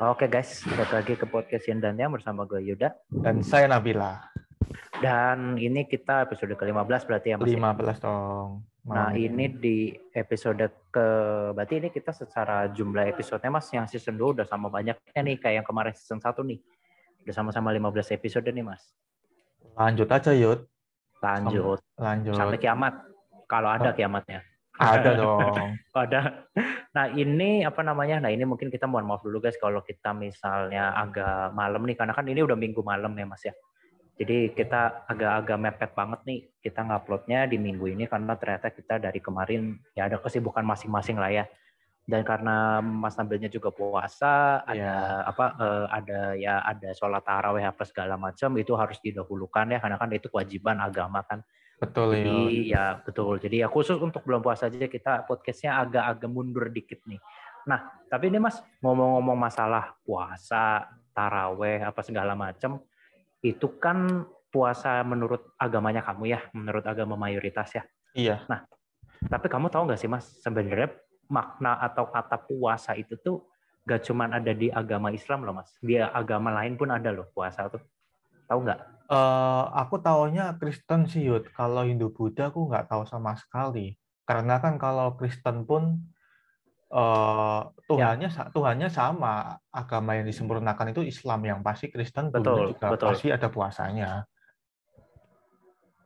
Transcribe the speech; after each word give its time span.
Oke 0.00 0.32
guys, 0.32 0.64
balik 0.64 0.96
lagi 0.96 1.12
ke 1.12 1.28
podcast 1.28 1.68
Yendannya 1.68 2.08
bersama 2.08 2.48
gue 2.48 2.56
Yuda. 2.64 2.88
Dan 3.12 3.44
saya 3.44 3.68
Nabila. 3.68 4.16
Dan 4.96 5.60
ini 5.60 5.84
kita 5.84 6.24
episode 6.24 6.56
ke-15 6.56 7.04
berarti 7.04 7.28
ya 7.28 7.36
Mas? 7.36 7.52
15 7.52 7.60
ya? 7.60 7.94
dong. 8.00 8.64
Nah 8.88 9.12
ini 9.12 9.52
di 9.52 9.92
episode 10.16 10.88
ke, 10.88 11.06
berarti 11.52 11.84
ini 11.84 11.92
kita 11.92 12.16
secara 12.16 12.72
jumlah 12.72 13.12
episodenya 13.12 13.52
Mas, 13.52 13.68
yang 13.76 13.84
season 13.84 14.16
2 14.16 14.40
udah 14.40 14.46
sama 14.48 14.72
banyaknya 14.72 15.20
nih, 15.20 15.36
kayak 15.36 15.60
yang 15.60 15.66
kemarin 15.68 15.92
season 15.92 16.16
1 16.16 16.32
nih. 16.48 16.64
Udah 17.28 17.34
sama-sama 17.36 17.68
15 17.68 18.16
episode 18.16 18.48
nih 18.48 18.64
Mas. 18.64 18.80
Lanjut 19.76 20.08
aja 20.08 20.32
Yud. 20.32 20.64
Lanjut. 21.20 21.76
Lanjut. 22.00 22.40
Sampai 22.40 22.56
kiamat. 22.56 23.04
Kalau 23.44 23.68
ada 23.68 23.92
kiamatnya. 23.92 24.48
Ada 24.80 25.10
dong. 25.12 25.76
Ada. 25.92 26.20
Nah 26.96 27.06
ini 27.12 27.62
apa 27.62 27.84
namanya? 27.84 28.24
Nah 28.24 28.32
ini 28.32 28.48
mungkin 28.48 28.72
kita 28.72 28.88
mohon 28.88 29.04
maaf 29.04 29.20
dulu 29.20 29.38
guys 29.44 29.60
kalau 29.60 29.84
kita 29.84 30.16
misalnya 30.16 30.96
agak 30.96 31.52
malam 31.52 31.84
nih 31.84 31.96
karena 32.00 32.16
kan 32.16 32.24
ini 32.24 32.40
udah 32.40 32.56
minggu 32.56 32.80
malam 32.80 33.12
ya 33.12 33.26
mas 33.28 33.44
ya. 33.44 33.52
Jadi 34.20 34.52
kita 34.52 35.08
agak-agak 35.08 35.56
mepet 35.56 35.90
banget 35.96 36.20
nih 36.28 36.40
kita 36.60 36.84
nguploadnya 36.84 37.48
di 37.48 37.56
minggu 37.56 37.88
ini 37.88 38.04
karena 38.04 38.36
ternyata 38.36 38.68
kita 38.68 39.00
dari 39.00 39.20
kemarin 39.20 39.80
ya 39.96 40.08
ada 40.08 40.20
kesibukan 40.20 40.64
masing-masing 40.64 41.16
lah 41.20 41.32
ya. 41.32 41.44
Dan 42.10 42.26
karena 42.26 42.82
Mas 42.82 43.14
Nabilnya 43.14 43.46
juga 43.46 43.70
puasa, 43.70 44.66
ada 44.66 44.74
Ya. 44.74 45.22
apa 45.30 45.44
eh, 45.62 45.86
ada 45.94 46.20
ya 46.34 46.54
ada 46.64 46.90
sholat 46.90 47.22
taraweh 47.22 47.62
apa 47.62 47.86
segala 47.86 48.18
macam 48.18 48.50
itu 48.58 48.74
harus 48.74 48.98
didahulukan 48.98 49.70
ya 49.70 49.78
karena 49.78 49.94
kan 49.94 50.10
itu 50.10 50.26
kewajiban 50.26 50.80
agama 50.82 51.22
kan. 51.22 51.44
Betul 51.80 52.20
Jadi 52.20 52.70
ya 52.76 53.00
betul. 53.00 53.40
Jadi 53.40 53.64
ya 53.64 53.68
khusus 53.72 53.96
untuk 53.96 54.20
belum 54.28 54.44
puasa 54.44 54.68
aja 54.68 54.84
kita 54.84 55.24
podcastnya 55.24 55.80
agak-agak 55.80 56.28
mundur 56.28 56.68
dikit 56.68 57.00
nih. 57.08 57.16
Nah, 57.64 57.88
tapi 58.08 58.28
ini 58.28 58.36
Mas 58.40 58.60
ngomong-ngomong 58.84 59.36
masalah 59.36 59.96
puasa, 60.04 60.88
taraweh, 61.16 61.84
apa 61.84 62.00
segala 62.04 62.36
macam, 62.36 62.80
itu 63.40 63.66
kan 63.80 64.24
puasa 64.52 65.00
menurut 65.04 65.56
agamanya 65.56 66.04
kamu 66.04 66.24
ya, 66.36 66.40
menurut 66.52 66.84
agama 66.84 67.16
mayoritas 67.16 67.72
ya. 67.72 67.84
Iya. 68.12 68.44
Tapi 69.28 69.46
kamu 69.48 69.68
tahu 69.68 69.88
nggak 69.88 70.00
sih 70.00 70.08
Mas, 70.08 70.24
sebenarnya 70.40 70.96
makna 71.30 71.78
atau 71.80 72.08
kata 72.08 72.40
puasa 72.44 72.96
itu 72.96 73.14
tuh 73.20 73.46
gak 73.86 74.02
cuman 74.04 74.36
ada 74.36 74.52
di 74.52 74.68
agama 74.68 75.14
Islam 75.14 75.46
loh 75.46 75.56
Mas. 75.56 75.72
Di 75.80 75.96
agama 76.00 76.52
lain 76.52 76.74
pun 76.76 76.90
ada 76.90 77.08
loh 77.14 77.28
puasa 77.30 77.70
tuh. 77.70 77.80
Tahu 78.50 78.66
nggak? 78.66 78.80
Eh, 79.10 79.64
aku 79.78 80.02
taunya 80.02 80.54
Kristen 80.58 81.06
sih 81.06 81.22
Yud. 81.30 81.54
Kalau 81.54 81.86
Hindu 81.86 82.10
Buddha 82.10 82.50
aku 82.50 82.66
nggak 82.66 82.90
tahu 82.90 83.06
sama 83.06 83.38
sekali. 83.38 83.94
Karena 84.26 84.58
kan 84.58 84.74
kalau 84.74 85.14
Kristen 85.14 85.62
pun 85.62 86.02
eh 86.90 87.60
Tuhannya 87.86 88.26
sa- 88.26 88.50
Tuhannya 88.50 88.90
sama. 88.90 89.54
Agama 89.70 90.18
yang 90.18 90.26
disempurnakan 90.26 90.90
itu 90.90 91.06
Islam 91.06 91.46
yang 91.46 91.62
pasti 91.62 91.86
Kristen 91.94 92.34
Betul, 92.34 92.74
juga 92.74 92.90
betul. 92.90 93.14
pasti 93.14 93.30
ada 93.30 93.46
puasanya. 93.46 94.26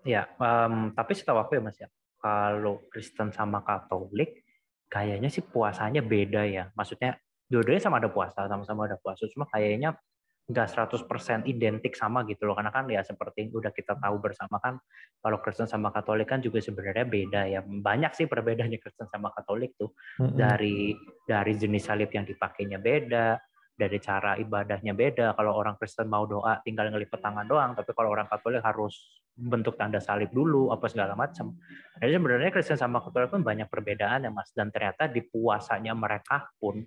Ya, 0.05 0.29
em, 0.37 0.93
tapi 0.93 1.17
setahu 1.17 1.41
aku 1.41 1.57
ya 1.57 1.63
Mas 1.65 1.81
ya, 1.81 1.89
kalau 2.21 2.85
Kristen 2.93 3.33
sama 3.33 3.65
Katolik, 3.65 4.45
kayaknya 4.93 5.33
sih 5.33 5.41
puasanya 5.41 6.05
beda 6.05 6.45
ya. 6.45 6.69
Maksudnya 6.77 7.17
dua-duanya 7.49 7.81
sama 7.81 8.05
ada 8.05 8.13
puasa, 8.13 8.45
sama-sama 8.45 8.85
ada 8.85 9.01
puasa, 9.01 9.25
cuma 9.33 9.49
kayaknya 9.49 9.97
nggak 10.45 10.69
100% 10.77 11.49
identik 11.49 11.97
sama 11.97 12.29
gitu 12.29 12.45
loh. 12.45 12.53
Karena 12.53 12.69
kan 12.69 12.85
ya 12.93 13.01
seperti 13.01 13.49
yang 13.49 13.57
udah 13.57 13.73
kita 13.73 13.97
tahu 13.97 14.17
bersama 14.21 14.61
kan, 14.61 14.77
kalau 15.25 15.41
Kristen 15.41 15.65
sama 15.65 15.89
Katolik 15.89 16.29
kan 16.29 16.45
juga 16.45 16.61
sebenarnya 16.61 17.09
beda 17.09 17.41
ya. 17.49 17.61
Banyak 17.65 18.13
sih 18.13 18.29
perbedaannya 18.29 18.77
Kristen 18.77 19.09
sama 19.09 19.33
Katolik 19.33 19.73
tuh 19.81 19.97
Mm-mm. 20.21 20.37
dari 20.37 20.93
dari 21.25 21.53
jenis 21.57 21.89
salib 21.89 22.13
yang 22.13 22.29
dipakainya 22.29 22.77
beda, 22.77 23.41
dari 23.73 23.99
cara 24.05 24.37
ibadahnya 24.37 24.93
beda. 24.93 25.33
Kalau 25.33 25.57
orang 25.57 25.81
Kristen 25.81 26.13
mau 26.13 26.29
doa 26.29 26.61
tinggal 26.61 26.93
ngelipet 26.93 27.25
tangan 27.25 27.49
doang, 27.49 27.73
tapi 27.73 27.97
kalau 27.97 28.13
orang 28.13 28.29
Katolik 28.29 28.61
harus 28.61 29.25
bentuk 29.35 29.75
tanda 29.75 29.99
salib 29.99 30.31
dulu 30.31 30.71
apa 30.71 30.87
segala 30.87 31.19
macam. 31.19 31.59
Jadi 31.99 32.11
sebenarnya 32.15 32.53
Kristen 32.55 32.79
sama 32.79 33.01
Katolik 33.03 33.35
pun 33.35 33.43
banyak 33.43 33.67
perbedaan 33.67 34.29
ya 34.29 34.31
Mas 34.31 34.53
dan 34.53 34.69
ternyata 34.69 35.11
di 35.11 35.25
puasanya 35.27 35.97
mereka 35.97 36.53
pun 36.61 36.85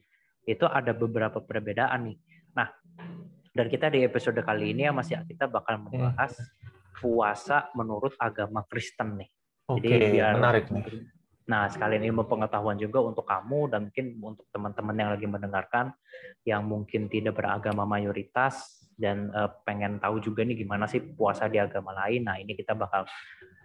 itu 0.47 0.63
ada 0.63 0.95
beberapa 0.95 1.43
perbedaan 1.43 2.07
nih. 2.07 2.17
Nah, 2.55 2.71
dan 3.57 3.65
kita 3.73 3.89
di 3.89 4.05
episode 4.05 4.37
kali 4.45 4.77
ini 4.77 4.85
ya 4.85 4.93
Mas 4.93 5.09
ya 5.09 5.25
kita 5.25 5.49
bakal 5.49 5.81
membahas 5.81 6.37
puasa 7.01 7.73
menurut 7.73 8.13
agama 8.21 8.61
Kristen 8.69 9.17
nih. 9.17 9.29
Oke, 9.67 9.89
Jadi 9.89 10.21
biar 10.21 10.37
menarik 10.37 10.69
nih. 10.69 10.85
Nah, 11.47 11.71
sekalian 11.71 12.03
ilmu 12.11 12.27
pengetahuan 12.27 12.75
juga 12.75 12.99
untuk 13.01 13.23
kamu 13.23 13.71
dan 13.71 13.79
mungkin 13.87 14.05
untuk 14.19 14.45
teman-teman 14.51 14.95
yang 14.99 15.09
lagi 15.15 15.27
mendengarkan 15.27 15.85
yang 16.43 16.61
mungkin 16.67 17.07
tidak 17.07 17.39
beragama 17.39 17.87
mayoritas 17.87 18.83
dan 18.99 19.31
eh, 19.31 19.49
pengen 19.63 19.97
tahu 19.97 20.19
juga 20.19 20.43
nih 20.43 20.59
gimana 20.59 20.85
sih 20.85 20.99
puasa 20.99 21.47
di 21.47 21.57
agama 21.57 21.95
lain. 21.95 22.27
Nah, 22.27 22.37
ini 22.37 22.51
kita 22.51 22.75
bakal 22.75 23.07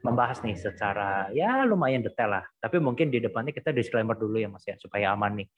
membahas 0.03 0.43
nih 0.43 0.59
secara 0.59 1.31
ya 1.31 1.63
lumayan 1.63 2.03
detail 2.03 2.39
lah. 2.39 2.45
Tapi 2.59 2.83
mungkin 2.83 3.09
di 3.09 3.23
depannya 3.23 3.55
kita 3.55 3.71
disclaimer 3.71 4.19
dulu 4.19 4.37
ya 4.43 4.51
Mas 4.51 4.67
ya 4.67 4.75
supaya 4.77 5.15
aman 5.15 5.43
nih 5.43 5.49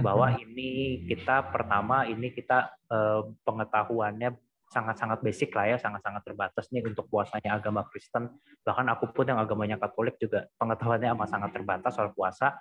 bahwa 0.00 0.32
ini 0.40 1.04
kita 1.04 1.52
pertama 1.52 2.08
ini 2.08 2.32
kita 2.32 2.72
eh, 2.88 3.22
pengetahuannya 3.44 4.32
sangat-sangat 4.70 5.18
basic 5.20 5.50
lah 5.52 5.74
ya, 5.74 5.76
sangat-sangat 5.82 6.22
terbatas 6.22 6.70
nih 6.70 6.86
untuk 6.86 7.10
puasanya 7.10 7.58
agama 7.58 7.82
Kristen. 7.90 8.30
Bahkan 8.62 8.86
aku 8.94 9.10
pun 9.10 9.26
yang 9.26 9.42
agamanya 9.42 9.76
Katolik 9.76 10.16
juga 10.22 10.46
pengetahuannya 10.62 11.10
amat 11.18 11.28
sangat 11.28 11.50
terbatas 11.50 11.92
soal 11.98 12.14
puasa. 12.14 12.54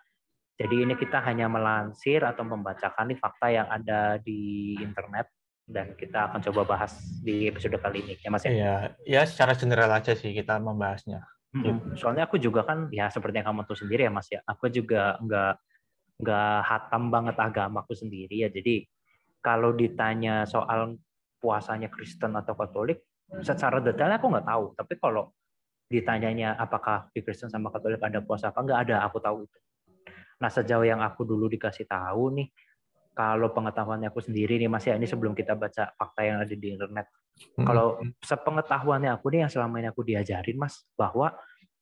Jadi 0.59 0.83
ini 0.83 0.97
kita 0.97 1.23
hanya 1.23 1.47
melansir 1.47 2.19
atau 2.25 2.43
membacakan 2.43 3.13
nih 3.13 3.19
fakta 3.21 3.47
yang 3.47 3.67
ada 3.69 4.19
di 4.19 4.75
internet 4.81 5.31
dan 5.69 5.93
kita 5.93 6.33
akan 6.33 6.41
coba 6.49 6.61
bahas 6.65 6.97
di 7.21 7.45
episode 7.45 7.77
kali 7.77 8.01
ini 8.01 8.13
ya 8.17 8.29
Mas 8.33 8.41
ya. 8.41 8.51
Iya, 8.51 8.73
ya 9.05 9.21
secara 9.29 9.53
general 9.53 9.93
aja 9.93 10.17
sih 10.17 10.33
kita 10.33 10.57
membahasnya. 10.57 11.21
Mm-mm. 11.53 11.93
Soalnya 11.97 12.25
aku 12.25 12.41
juga 12.41 12.65
kan 12.65 12.89
ya 12.89 13.09
seperti 13.09 13.41
yang 13.41 13.53
kamu 13.53 13.69
tahu 13.69 13.77
sendiri 13.85 14.09
ya 14.09 14.11
Mas 14.13 14.27
ya. 14.33 14.41
Aku 14.49 14.69
juga 14.73 15.21
nggak 15.21 15.53
nggak 16.19 16.57
hatam 16.65 17.13
banget 17.13 17.37
agamaku 17.37 17.93
sendiri 17.93 18.45
ya. 18.45 18.49
Jadi 18.49 18.85
kalau 19.39 19.71
ditanya 19.77 20.43
soal 20.49 20.97
puasanya 21.39 21.87
Kristen 21.87 22.35
atau 22.35 22.57
Katolik, 22.57 23.05
secara 23.45 23.79
detailnya 23.79 24.17
aku 24.17 24.27
nggak 24.27 24.47
tahu. 24.49 24.65
Tapi 24.73 24.93
kalau 24.97 25.31
ditanyanya 25.89 26.57
apakah 26.57 27.09
di 27.13 27.21
Kristen 27.21 27.49
sama 27.49 27.69
Katolik 27.69 28.01
ada 28.01 28.21
puasa 28.21 28.49
apa 28.49 28.61
nggak 28.61 28.79
ada, 28.89 29.05
aku 29.05 29.17
tahu 29.21 29.45
itu. 29.45 29.57
Nah 30.41 30.49
sejauh 30.49 30.85
yang 30.85 31.01
aku 31.01 31.25
dulu 31.25 31.49
dikasih 31.49 31.89
tahu 31.89 32.35
nih, 32.37 32.47
kalau 33.19 33.51
pengetahuannya 33.51 34.07
aku 34.07 34.23
sendiri 34.23 34.55
nih 34.55 34.71
Mas 34.71 34.87
ya, 34.87 34.95
ini 34.95 35.03
sebelum 35.03 35.35
kita 35.35 35.51
baca 35.59 35.91
fakta 35.91 36.23
yang 36.23 36.39
ada 36.39 36.55
di 36.55 36.67
internet. 36.71 37.11
Kalau 37.59 37.99
sepengetahuannya 38.23 39.11
aku 39.11 39.27
nih 39.35 39.43
yang 39.43 39.51
selama 39.51 39.83
ini 39.83 39.91
aku 39.91 40.07
diajarin 40.07 40.55
mas 40.55 40.87
bahwa 40.95 41.35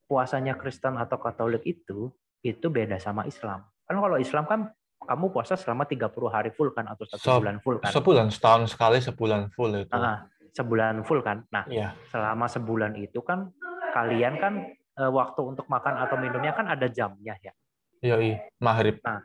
puasanya 0.09 0.57
Kristen 0.57 0.97
atau 0.97 1.21
Katolik 1.21 1.61
itu 1.61 2.09
itu 2.41 2.65
beda 2.73 2.97
sama 2.97 3.29
Islam. 3.29 3.61
Kan 3.85 4.01
kalau 4.01 4.17
Islam 4.17 4.49
kan 4.49 4.73
kamu 4.97 5.29
puasa 5.29 5.53
selama 5.53 5.85
30 5.85 6.09
hari 6.33 6.49
full 6.57 6.73
kan 6.73 6.89
atau 6.89 7.05
satu 7.05 7.21
So- 7.21 7.37
bulan 7.37 7.61
full 7.61 7.77
kan. 7.77 7.93
Sebulan, 7.93 8.27
setahun 8.33 8.73
sekali 8.73 8.97
sebulan 8.97 9.53
full 9.53 9.71
itu. 9.77 9.93
Ah, 9.93 10.25
sebulan 10.57 11.05
full 11.05 11.21
kan. 11.21 11.45
Nah, 11.53 11.69
Iya, 11.69 11.93
selama 12.09 12.49
sebulan 12.49 12.97
itu 12.97 13.21
kan 13.21 13.53
kalian 13.93 14.41
kan 14.41 14.53
eh, 14.97 15.11
waktu 15.13 15.41
untuk 15.45 15.69
makan 15.69 16.01
atau 16.01 16.17
minumnya 16.17 16.57
kan 16.57 16.65
ada 16.65 16.89
jamnya 16.89 17.37
ya. 17.45 17.53
yoi, 18.01 18.41
maghrib. 18.57 18.97
Nah, 19.05 19.21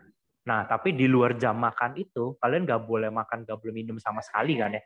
tapi 0.46 0.92
di 0.92 1.06
luar 1.06 1.38
jam 1.38 1.54
makan 1.54 1.94
itu 1.94 2.34
kalian 2.42 2.66
nggak 2.66 2.82
boleh 2.82 3.10
makan, 3.14 3.46
nggak 3.46 3.58
boleh 3.62 3.74
minum 3.74 3.96
sama 4.02 4.18
sekali 4.20 4.58
kan 4.58 4.74
ya. 4.74 4.82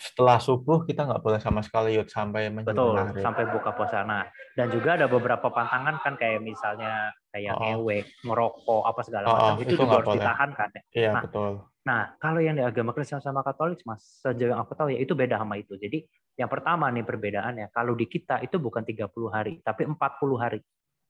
Setelah 0.00 0.38
subuh 0.40 0.86
kita 0.86 1.04
nggak 1.04 1.20
boleh 1.20 1.40
sama 1.42 1.60
sekali 1.60 1.98
yud 1.98 2.08
sampai 2.08 2.48
menjelang 2.48 2.72
Betul, 2.72 2.94
maghrib. 2.94 3.20
sampai 3.26 3.44
buka 3.52 3.70
puasa. 3.74 4.00
Nah, 4.06 4.24
dan 4.56 4.70
juga 4.70 4.96
ada 4.96 5.10
beberapa 5.10 5.50
pantangan 5.50 5.98
kan 6.00 6.14
kayak 6.16 6.40
misalnya 6.40 7.10
kayak 7.34 7.58
Oh. 7.58 7.84
ngewe, 7.84 8.06
ngerokok, 8.24 8.82
apa 8.86 9.00
segala 9.04 9.24
Oh, 9.28 9.34
macam 9.36 9.54
oh, 9.58 9.60
itu 9.60 9.72
itu 9.76 9.82
juga 9.82 9.94
harus 9.98 10.06
boleh. 10.08 10.16
ditahan 10.22 10.50
kan. 10.56 10.68
ya. 10.72 10.82
Iya 10.94 11.10
Nah, 11.12 11.22
betul. 11.26 11.52
Nah, 11.80 12.00
kalau 12.20 12.40
yang 12.44 12.54
di 12.56 12.62
agama 12.64 12.92
Kristen 12.92 13.24
sama 13.24 13.40
Katolik, 13.40 13.80
Mas, 13.88 14.20
sejauh 14.20 14.52
yang 14.52 14.60
aku 14.62 14.72
tahu 14.76 14.88
ya 14.92 15.00
itu 15.00 15.16
beda 15.16 15.40
sama 15.40 15.56
itu. 15.56 15.74
Jadi, 15.80 16.04
yang 16.36 16.48
pertama 16.52 16.86
nih 16.92 17.04
perbedaannya, 17.04 17.72
kalau 17.72 17.96
di 17.96 18.04
kita 18.04 18.40
itu 18.44 18.60
bukan 18.60 18.84
30 18.84 19.28
hari, 19.32 19.58
tapi 19.64 19.88
40 19.88 20.36
hari. 20.36 20.60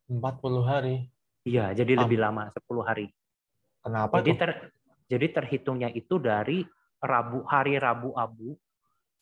40 0.07 0.63
hari. 0.63 1.11
Iya, 1.43 1.75
jadi 1.75 1.99
lebih 1.99 2.19
lama, 2.23 2.55
10 2.55 2.83
hari. 2.87 3.07
Kenapa 3.81 4.21
Jadi 4.21 4.31
tuh? 4.33 4.39
ter, 4.39 4.51
jadi 5.09 5.27
terhitungnya 5.33 5.89
itu 5.93 6.21
dari 6.21 6.61
Rabu 7.01 7.49
hari 7.49 7.81
Rabu 7.81 8.13
Abu 8.13 8.53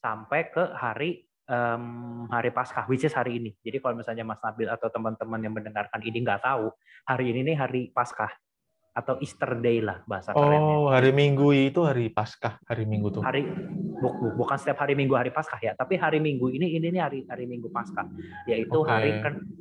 sampai 0.02 0.50
ke 0.50 0.74
hari 0.74 1.22
em, 1.46 2.26
hari 2.26 2.50
Paskah, 2.50 2.90
which 2.90 3.06
is 3.06 3.14
hari 3.14 3.38
ini. 3.38 3.54
Jadi 3.62 3.78
kalau 3.78 3.94
misalnya 3.96 4.26
Mas 4.26 4.42
Nabil 4.42 4.66
atau 4.66 4.90
teman-teman 4.90 5.38
yang 5.38 5.54
mendengarkan 5.54 6.02
ini 6.02 6.22
nggak 6.22 6.42
tahu, 6.42 6.74
hari 7.06 7.30
ini 7.30 7.54
nih 7.54 7.56
hari 7.56 7.82
Paskah 7.94 8.30
atau 8.98 9.14
Easter 9.22 9.54
Day 9.62 9.78
lah 9.78 10.02
bahasa 10.10 10.34
kerennya. 10.34 10.58
Oh, 10.58 10.90
hari 10.90 11.14
Minggu 11.14 11.54
itu 11.54 11.86
hari 11.86 12.10
Paskah, 12.10 12.58
hari 12.66 12.82
Minggu 12.82 13.14
tuh. 13.14 13.22
Hari 13.22 13.46
bu- 14.02 14.16
bu- 14.18 14.34
bukan 14.42 14.58
setiap 14.58 14.82
hari 14.82 14.98
Minggu 14.98 15.14
hari 15.14 15.30
Paskah 15.30 15.62
ya, 15.62 15.72
tapi 15.78 15.94
hari 15.94 16.18
Minggu 16.18 16.50
ini 16.50 16.74
ini 16.74 16.90
nih 16.90 17.02
hari 17.02 17.22
hari 17.30 17.46
Minggu 17.46 17.70
Paskah, 17.70 18.10
yaitu 18.50 18.74
Oke. 18.74 18.90
hari 18.90 19.10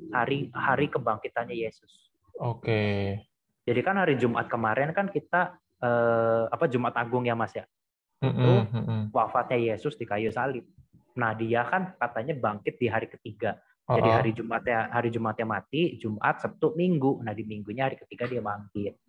hari 0.10 0.38
hari 0.58 0.86
kebangkitannya 0.90 1.54
Yesus. 1.54 2.10
Oke. 2.42 3.22
Jadi 3.68 3.80
kan 3.84 4.00
hari 4.00 4.16
Jumat 4.16 4.48
kemarin 4.48 4.96
kan 4.96 5.12
kita 5.12 5.60
eh, 5.84 6.44
apa 6.48 6.66
Jumat 6.72 6.96
Agung 6.96 7.28
ya 7.28 7.36
Mas 7.36 7.52
ya, 7.52 7.68
mm-mm. 8.24 9.12
wafatnya 9.12 9.60
Yesus 9.76 10.00
di 10.00 10.08
kayu 10.08 10.32
salib. 10.32 10.64
Nah 11.20 11.36
dia 11.36 11.68
kan 11.68 11.92
katanya 12.00 12.34
bangkit 12.40 12.80
di 12.80 12.88
hari 12.88 13.12
ketiga. 13.12 13.60
Jadi 13.88 14.08
Oh, 14.08 14.12
oh. 14.12 14.18
hari 14.20 14.32
Jumatnya 14.36 14.92
hari 14.92 15.10
Jumatnya 15.12 15.48
mati, 15.48 15.96
Jumat, 15.96 16.44
Sabtu, 16.44 16.76
Minggu. 16.76 17.24
Nah 17.24 17.32
di 17.32 17.48
minggunya 17.48 17.88
hari 17.88 17.96
ketiga 17.96 18.28
dia 18.28 18.44
bangkit. 18.44 19.00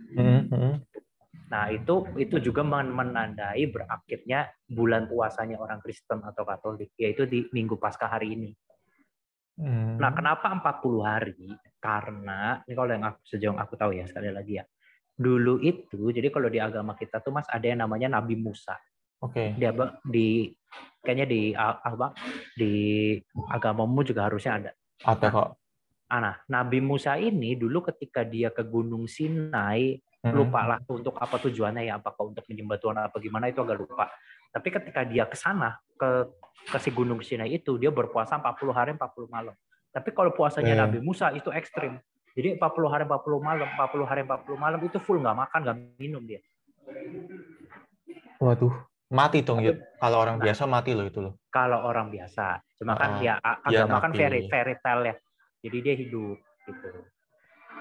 Nah 1.50 1.64
itu 1.74 2.06
itu 2.14 2.36
juga 2.38 2.62
men- 2.62 2.94
menandai 2.94 3.66
berakhirnya 3.66 4.46
bulan 4.70 5.10
puasanya 5.10 5.58
orang 5.58 5.82
Kristen 5.82 6.22
atau 6.22 6.46
Katolik, 6.46 6.94
yaitu 6.94 7.26
di 7.26 7.50
Minggu 7.50 7.74
Paskah 7.74 8.06
hari 8.06 8.38
ini. 8.38 8.50
Mm. 9.58 9.98
Nah 9.98 10.10
kenapa 10.14 10.46
40 10.54 11.02
hari? 11.02 11.50
Karena 11.82 12.62
ini 12.62 12.74
kalau 12.78 12.90
yang 12.94 13.04
aku, 13.06 13.18
sejauh 13.26 13.54
yang 13.54 13.58
aku 13.58 13.74
tahu 13.74 13.90
ya 13.94 14.06
sekali 14.06 14.30
lagi 14.30 14.62
ya. 14.62 14.64
Dulu 15.18 15.58
itu, 15.58 16.14
jadi 16.14 16.30
kalau 16.30 16.46
di 16.46 16.62
agama 16.62 16.94
kita 16.94 17.18
tuh 17.18 17.34
mas 17.34 17.50
ada 17.50 17.66
yang 17.66 17.82
namanya 17.82 18.22
Nabi 18.22 18.38
Musa. 18.38 18.78
Oke. 19.18 19.58
Dia 19.58 19.74
ba- 19.74 19.98
di 20.06 20.54
kayaknya 21.02 21.26
di 21.26 21.40
apa 21.58 22.14
di 22.54 22.72
agamamu 23.50 24.06
juga 24.06 24.30
harusnya 24.30 24.62
ada. 24.62 24.70
Ada 25.02 25.26
kok. 25.26 25.48
Ah, 26.08 26.20
Nah, 26.22 26.34
Nabi 26.48 26.78
Musa 26.80 27.18
ini 27.18 27.58
dulu 27.58 27.84
ketika 27.90 28.22
dia 28.24 28.48
ke 28.54 28.62
Gunung 28.64 29.10
Sinai, 29.10 29.98
Mm-mm. 30.24 30.34
lupa 30.34 30.64
lah 30.66 30.78
untuk 30.88 31.14
apa 31.20 31.36
tujuannya 31.36 31.90
ya, 31.90 32.00
apakah 32.00 32.32
untuk 32.32 32.46
menyembah 32.48 32.78
Tuhan 32.80 32.96
apa 32.96 33.16
gimana 33.20 33.50
itu 33.50 33.60
agak 33.60 33.78
lupa. 33.78 34.08
Tapi 34.48 34.68
ketika 34.72 35.04
dia 35.04 35.24
ke 35.28 35.36
sana 35.36 35.76
ke 35.98 36.28
ke 36.68 36.78
si 36.82 36.90
Gunung 36.90 37.22
Sinai 37.22 37.54
itu 37.54 37.78
dia 37.78 37.88
berpuasa 37.88 38.36
40 38.36 38.74
hari 38.74 38.90
40 38.96 39.28
malam. 39.30 39.54
Tapi 39.88 40.10
kalau 40.12 40.30
puasanya 40.34 40.74
Oke. 40.74 40.80
Nabi 40.84 40.98
Musa 41.00 41.32
itu 41.32 41.48
ekstrim. 41.48 41.96
Jadi 42.36 42.54
40 42.54 42.92
hari 42.92 43.02
40 43.08 43.40
malam, 43.40 43.66
40 43.74 44.04
hari 44.06 44.22
40 44.22 44.54
malam 44.54 44.78
itu 44.84 44.98
full 45.02 45.18
nggak 45.18 45.36
makan, 45.36 45.58
nggak 45.64 45.76
minum 45.98 46.22
dia. 46.22 46.38
Waduh, 48.38 48.70
mati 49.10 49.42
dong 49.42 49.58
Yud. 49.64 49.82
Kalau 49.98 50.18
orang 50.22 50.38
Nah. 50.38 50.44
biasa 50.46 50.62
mati 50.70 50.94
loh 50.94 51.06
itu 51.08 51.18
loh. 51.18 51.34
Kalau 51.50 51.82
orang 51.82 52.12
biasa. 52.12 52.62
Cuma 52.78 52.94
kan 52.94 53.18
Oh, 53.18 53.22
ya 53.24 53.34
agama 53.42 53.98
kan 53.98 54.14
Nabi. 54.14 54.18
fairy 54.22 54.40
fairy 54.46 54.74
tale 54.78 55.02
ya. 55.10 55.14
Jadi 55.66 55.76
dia 55.82 55.94
hidup 55.98 56.38
gitu. 56.68 56.88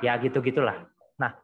Ya 0.02 0.18
gitu-gitulah. 0.18 0.90
Nah, 1.22 1.38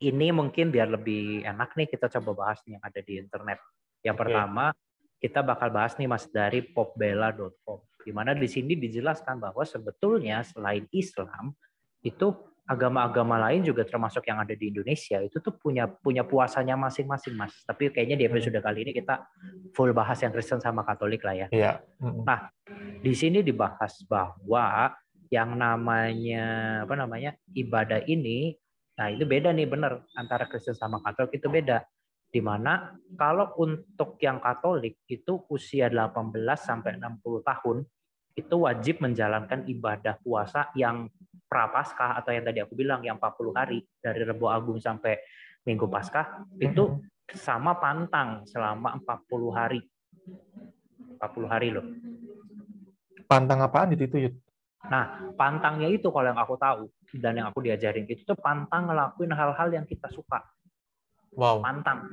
ini 0.00 0.32
mungkin 0.32 0.72
biar 0.72 0.88
lebih 0.88 1.44
enak 1.44 1.76
nih 1.76 1.88
kita 1.92 2.08
coba 2.08 2.48
bahas 2.48 2.64
nih 2.64 2.80
yang 2.80 2.84
ada 2.84 3.00
di 3.04 3.20
internet. 3.20 3.60
Yang 4.02 4.16
pertama, 4.18 4.74
kita 5.22 5.40
bakal 5.40 5.70
bahas 5.70 5.94
nih 5.94 6.10
Mas 6.10 6.26
dari 6.26 6.60
popbella.com. 6.66 7.78
Di 8.02 8.10
mana 8.10 8.34
di 8.34 8.50
sini 8.50 8.74
dijelaskan 8.74 9.38
bahwa 9.38 9.62
sebetulnya 9.62 10.42
selain 10.42 10.90
Islam 10.90 11.54
itu 12.02 12.34
agama-agama 12.62 13.42
lain 13.42 13.66
juga 13.66 13.82
termasuk 13.82 14.22
yang 14.26 14.38
ada 14.38 14.54
di 14.54 14.70
Indonesia 14.70 15.18
itu 15.18 15.42
tuh 15.42 15.54
punya 15.58 15.90
punya 15.90 16.22
puasanya 16.22 16.78
masing-masing 16.78 17.34
Mas. 17.34 17.54
Tapi 17.66 17.90
kayaknya 17.90 18.18
di 18.18 18.24
episode 18.26 18.58
kali 18.62 18.86
ini 18.86 18.92
kita 18.94 19.22
full 19.74 19.90
bahas 19.90 20.18
yang 20.22 20.30
Kristen 20.30 20.62
sama 20.62 20.86
Katolik 20.86 21.22
lah 21.26 21.34
ya. 21.34 21.46
Iya. 21.50 21.72
Mm-mm. 21.98 22.26
Di 23.02 23.12
sini 23.14 23.42
dibahas 23.42 24.02
bahwa 24.06 24.94
yang 25.30 25.58
namanya 25.58 26.82
apa 26.86 26.94
namanya 26.94 27.30
ibadah 27.50 28.04
ini, 28.06 28.54
nah 28.94 29.10
itu 29.10 29.26
beda 29.26 29.50
nih 29.50 29.66
bener 29.66 30.06
antara 30.14 30.46
Kristen 30.46 30.78
sama 30.78 31.02
Katolik 31.02 31.42
itu 31.42 31.50
beda. 31.50 31.82
Di 32.32 32.40
mana 32.40 32.96
kalau 33.12 33.52
untuk 33.60 34.16
yang 34.24 34.40
Katolik 34.40 35.04
itu 35.04 35.44
usia 35.52 35.92
18 35.92 36.32
sampai 36.56 36.96
60 36.96 37.44
tahun 37.44 37.84
itu 38.32 38.56
wajib 38.64 39.04
menjalankan 39.04 39.68
ibadah 39.68 40.16
puasa 40.24 40.72
yang 40.72 41.12
prapaskah 41.44 42.16
atau 42.16 42.32
yang 42.32 42.48
tadi 42.48 42.64
aku 42.64 42.72
bilang 42.72 43.04
yang 43.04 43.20
40 43.20 43.52
hari 43.52 43.84
dari 44.00 44.24
Rebo 44.24 44.48
Agung 44.48 44.80
sampai 44.80 45.20
Minggu 45.68 45.84
Paskah 45.86 46.48
itu 46.56 47.04
sama 47.36 47.76
pantang 47.76 48.48
selama 48.48 48.96
40 49.04 49.52
hari. 49.52 49.80
40 51.20 51.52
hari 51.52 51.68
loh. 51.70 51.86
Pantang 53.28 53.60
apaan 53.60 53.92
itu 53.92 54.08
Yud? 54.08 54.34
Nah, 54.90 55.30
pantangnya 55.38 55.86
itu 55.86 56.10
kalau 56.10 56.26
yang 56.26 56.40
aku 56.40 56.58
tahu 56.58 56.90
dan 57.20 57.38
yang 57.38 57.46
aku 57.52 57.62
diajarin 57.62 58.08
itu 58.10 58.26
tuh 58.26 58.34
pantang 58.34 58.90
ngelakuin 58.90 59.30
hal-hal 59.30 59.68
yang 59.70 59.86
kita 59.86 60.10
suka. 60.10 60.42
Wow. 61.32 61.64
Pantang 61.64 62.08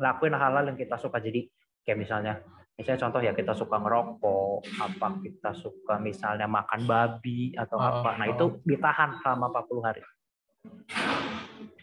ngelakuin 0.00 0.34
hal-hal 0.34 0.64
yang 0.72 0.78
kita 0.78 0.96
suka. 0.96 1.20
Jadi 1.20 1.46
kayak 1.84 1.98
misalnya, 2.00 2.34
misalnya 2.74 3.00
contoh 3.06 3.20
ya 3.20 3.32
kita 3.36 3.52
suka 3.52 3.76
ngerokok, 3.78 4.64
apa 4.80 5.08
kita 5.20 5.50
suka 5.54 6.00
misalnya 6.00 6.48
makan 6.48 6.88
babi 6.88 7.52
atau 7.54 7.76
Oh, 7.78 7.84
apa. 7.84 8.10
Nah, 8.18 8.26
oh. 8.28 8.32
itu 8.34 8.44
ditahan 8.64 9.20
selama 9.20 9.52
40 9.52 9.82
hari. 9.84 10.02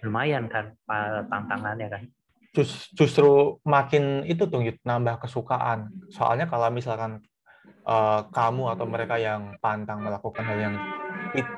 Lumayan 0.02 0.50
kan 0.50 0.74
tantangannya 1.30 1.88
kan. 1.88 2.04
Jus- 2.52 2.92
justru 2.92 3.62
makin 3.64 4.28
itu 4.28 4.44
Yud, 4.44 4.82
nambah 4.84 5.24
kesukaan. 5.24 5.88
Soalnya 6.12 6.50
kalau 6.52 6.68
misalkan 6.74 7.24
eh, 7.86 8.22
kamu 8.34 8.64
atau 8.76 8.86
mereka 8.90 9.16
yang 9.22 9.56
pantang 9.62 10.04
melakukan 10.04 10.44
hal 10.44 10.58
yang 10.60 10.76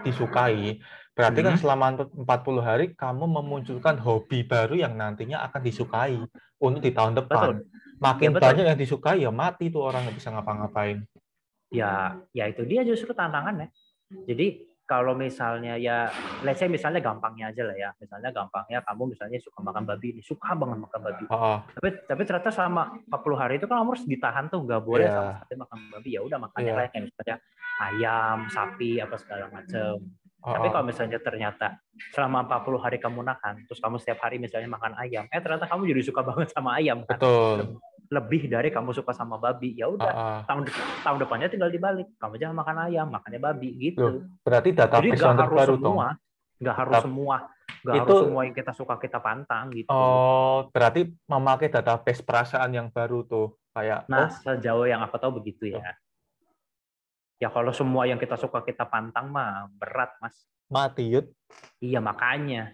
disukai, 0.06 0.78
berarti 1.14 1.40
kan 1.40 1.54
Mhm. 1.54 1.62
selama 1.62 1.86
40 2.18 2.60
hari 2.60 2.86
kamu 2.92 3.26
memunculkan 3.32 3.96
hobi 3.98 4.42
baru 4.44 4.74
yang 4.76 4.94
nantinya 4.94 5.42
akan 5.44 5.62
disukai 5.62 6.18
untuk 6.58 6.82
di 6.82 6.90
tahun 6.90 7.14
depan. 7.16 7.62
Betul. 7.62 7.70
Makin 7.96 8.28
Ya, 8.28 8.34
betul. 8.34 8.46
banyak 8.50 8.66
yang 8.68 8.80
disukai 8.80 9.18
ya 9.20 9.32
mati 9.32 9.70
tuh 9.70 9.84
orang 9.84 10.04
nggak 10.04 10.18
bisa 10.18 10.30
ngapa-ngapain. 10.30 11.06
ya 11.72 12.14
ya 12.30 12.46
itu 12.46 12.62
dia 12.64 12.82
justru 12.82 13.12
tantangannya 13.12 13.74
jadi 14.30 14.62
kalau 14.84 15.18
misalnya 15.18 15.74
ya 15.74 16.06
let's 16.42 16.62
say 16.62 16.70
misalnya 16.70 17.02
gampangnya 17.02 17.50
aja 17.50 17.66
lah 17.66 17.74
ya 17.74 17.90
misalnya 17.98 18.30
gampangnya 18.30 18.78
kamu 18.84 19.10
misalnya 19.10 19.42
suka 19.42 19.58
makan 19.58 19.82
babi 19.84 20.22
suka 20.22 20.54
banget 20.54 20.78
makan 20.78 21.02
babi 21.02 21.26
Oh, 21.26 21.66
tapi 21.74 21.98
tapi 22.06 22.22
ternyata 22.24 22.54
selama 22.54 22.94
40 23.10 23.34
hari 23.36 23.58
itu 23.58 23.66
kan 23.66 23.82
kamu 23.82 23.90
harus 23.90 24.06
ditahan 24.06 24.46
tuh 24.48 24.62
nggak 24.62 24.82
boleh 24.82 25.08
Iya. 25.08 25.18
sama 25.18 25.34
sekali 25.40 25.58
makan 25.58 25.80
babi 25.90 26.10
ya 26.12 26.22
udah 26.22 26.38
makannya 26.40 26.72
lah 26.72 26.86
kayak 26.88 27.04
misalnya 27.10 27.36
ayam 27.82 28.38
sapi 28.48 28.90
apa 29.00 29.16
segala 29.18 29.46
macam 29.50 29.94
oh, 30.44 30.54
tapi 30.54 30.68
oh. 30.68 30.72
kalau 30.76 30.86
misalnya 30.86 31.20
ternyata 31.24 31.80
selama 32.12 32.44
40 32.46 32.84
hari 32.84 32.98
kamu 33.00 33.20
nahan 33.24 33.56
terus 33.66 33.80
kamu 33.80 33.96
setiap 33.98 34.20
hari 34.28 34.38
misalnya 34.38 34.68
makan 34.68 34.94
ayam 35.00 35.26
eh 35.32 35.40
ternyata 35.40 35.66
kamu 35.72 35.90
jadi 35.96 36.02
suka 36.04 36.22
banget 36.22 36.52
sama 36.52 36.78
ayam 36.78 37.08
kan 37.08 37.18
betul. 37.18 37.80
lebih 38.12 38.52
dari 38.52 38.70
kamu 38.70 38.92
suka 38.92 39.16
sama 39.16 39.40
babi 39.40 39.74
ya 39.80 39.88
udah 39.88 40.14
oh. 40.14 40.42
tahun 40.46 40.64
tahun 41.02 41.18
depannya 41.24 41.48
tinggal 41.48 41.72
dibalik 41.72 42.08
kamu 42.20 42.36
jangan 42.38 42.56
makan 42.60 42.78
ayam 42.92 43.08
makannya 43.08 43.40
babi 43.40 43.70
gitu 43.80 44.04
Loh, 44.04 44.22
Berarti 44.44 44.70
jadi 44.76 44.80
database 44.84 45.20
nggak 45.20 45.32
yang 45.32 45.40
harus 45.40 45.60
dong. 45.64 45.76
semua 45.80 46.08
nggak 46.64 46.76
harus 46.78 46.96
semua 47.02 47.36
nggak 47.84 47.96
harus 48.00 48.20
semua 48.24 48.42
yang 48.48 48.56
kita 48.56 48.72
suka 48.72 48.96
kita 49.00 49.20
pantang 49.20 49.66
gitu 49.76 49.92
Oh, 49.92 50.72
berarti 50.72 51.12
memakai 51.28 51.68
database 51.68 52.24
perasaan 52.24 52.72
yang 52.72 52.88
baru 52.88 53.28
tuh. 53.28 53.60
Kayak, 53.74 54.06
nah 54.06 54.30
oh, 54.30 54.32
sejauh 54.32 54.86
yang 54.86 55.02
aku 55.02 55.18
tahu 55.18 55.42
begitu 55.42 55.74
ya 55.74 55.98
ya 57.44 57.52
kalau 57.52 57.76
semua 57.76 58.08
yang 58.08 58.16
kita 58.16 58.40
suka 58.40 58.64
kita 58.64 58.88
pantang 58.88 59.28
mah 59.28 59.68
berat 59.76 60.16
mas 60.24 60.48
mati 60.72 61.12
Yud. 61.12 61.28
iya 61.84 62.00
makanya 62.00 62.72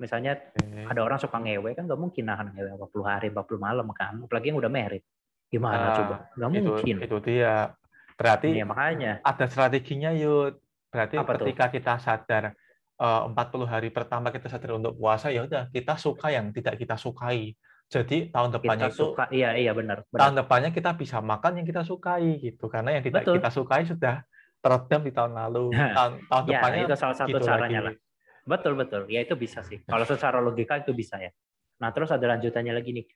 misalnya 0.00 0.40
Oke. 0.56 0.88
ada 0.88 1.00
orang 1.04 1.20
suka 1.20 1.36
ngewe 1.36 1.76
kan 1.76 1.84
nggak 1.84 2.00
mungkin 2.00 2.24
nahan 2.24 2.56
ngewe 2.56 2.72
40 2.80 3.04
hari 3.04 3.28
40 3.28 3.60
malam 3.60 3.86
kan 3.92 4.16
apalagi 4.24 4.48
yang 4.48 4.58
udah 4.64 4.72
merit 4.72 5.04
gimana 5.52 5.92
Ah, 5.92 5.96
coba 6.00 6.16
nggak 6.40 6.48
itu, 6.56 6.64
mungkin 6.64 6.96
itu 7.04 7.16
dia. 7.20 7.76
Berarti 8.16 8.48
Iya 8.56 8.64
makanya 8.64 9.12
ada 9.20 9.44
strateginya 9.44 10.10
Yud. 10.16 10.56
Berarti 10.88 11.20
Apa 11.20 11.36
tuh? 11.36 11.44
ketika 11.44 11.64
kita 11.68 11.94
sadar 12.00 12.56
eh, 12.96 13.22
40 13.28 13.68
hari 13.68 13.88
pertama 13.92 14.32
kita 14.32 14.48
sadar 14.48 14.80
untuk 14.80 14.96
puasa, 14.96 15.28
ya 15.28 15.44
udah 15.44 15.68
kita 15.68 16.00
suka 16.00 16.32
yang 16.32 16.48
tidak 16.56 16.80
kita 16.80 16.96
sukai. 16.96 17.52
Jadi 17.92 18.32
tahun 18.32 18.48
kita 18.48 18.56
depannya 18.56 18.88
itu 18.88 18.96
suka 19.04 19.24
iya 19.28 19.52
iya 19.52 19.76
benar 19.76 20.00
benar 20.08 20.20
tahun 20.24 20.34
depannya 20.40 20.70
kita 20.72 20.96
bisa 20.96 21.20
makan 21.20 21.60
yang 21.60 21.66
kita 21.68 21.84
sukai 21.84 22.40
gitu. 22.40 22.72
Karena 22.72 22.96
yang 22.96 23.04
tidak 23.04 23.28
Betul. 23.28 23.36
kita 23.36 23.50
sukai 23.52 23.84
sudah 23.84 24.24
teredam 24.64 25.00
di 25.04 25.12
tahun 25.12 25.32
lalu. 25.36 25.76
tahun, 26.00 26.12
tahun 26.24 26.42
ya 26.48 26.50
depannya 26.56 26.80
itu 26.88 26.96
salah 26.96 27.16
satu 27.20 27.28
gitu 27.36 27.44
caranya 27.44 27.80
lagi. 27.84 27.86
lah 27.92 27.94
Betul 28.42 28.74
betul, 28.74 29.06
ya 29.06 29.22
itu 29.22 29.38
bisa 29.38 29.62
sih. 29.62 29.84
Kalau 29.86 30.02
secara 30.02 30.42
logika 30.42 30.80
itu 30.80 30.90
bisa 30.96 31.20
ya. 31.20 31.30
Nah 31.78 31.92
terus 31.94 32.10
ada 32.10 32.26
lanjutannya 32.26 32.72
lagi 32.74 32.90
nih. 32.96 33.06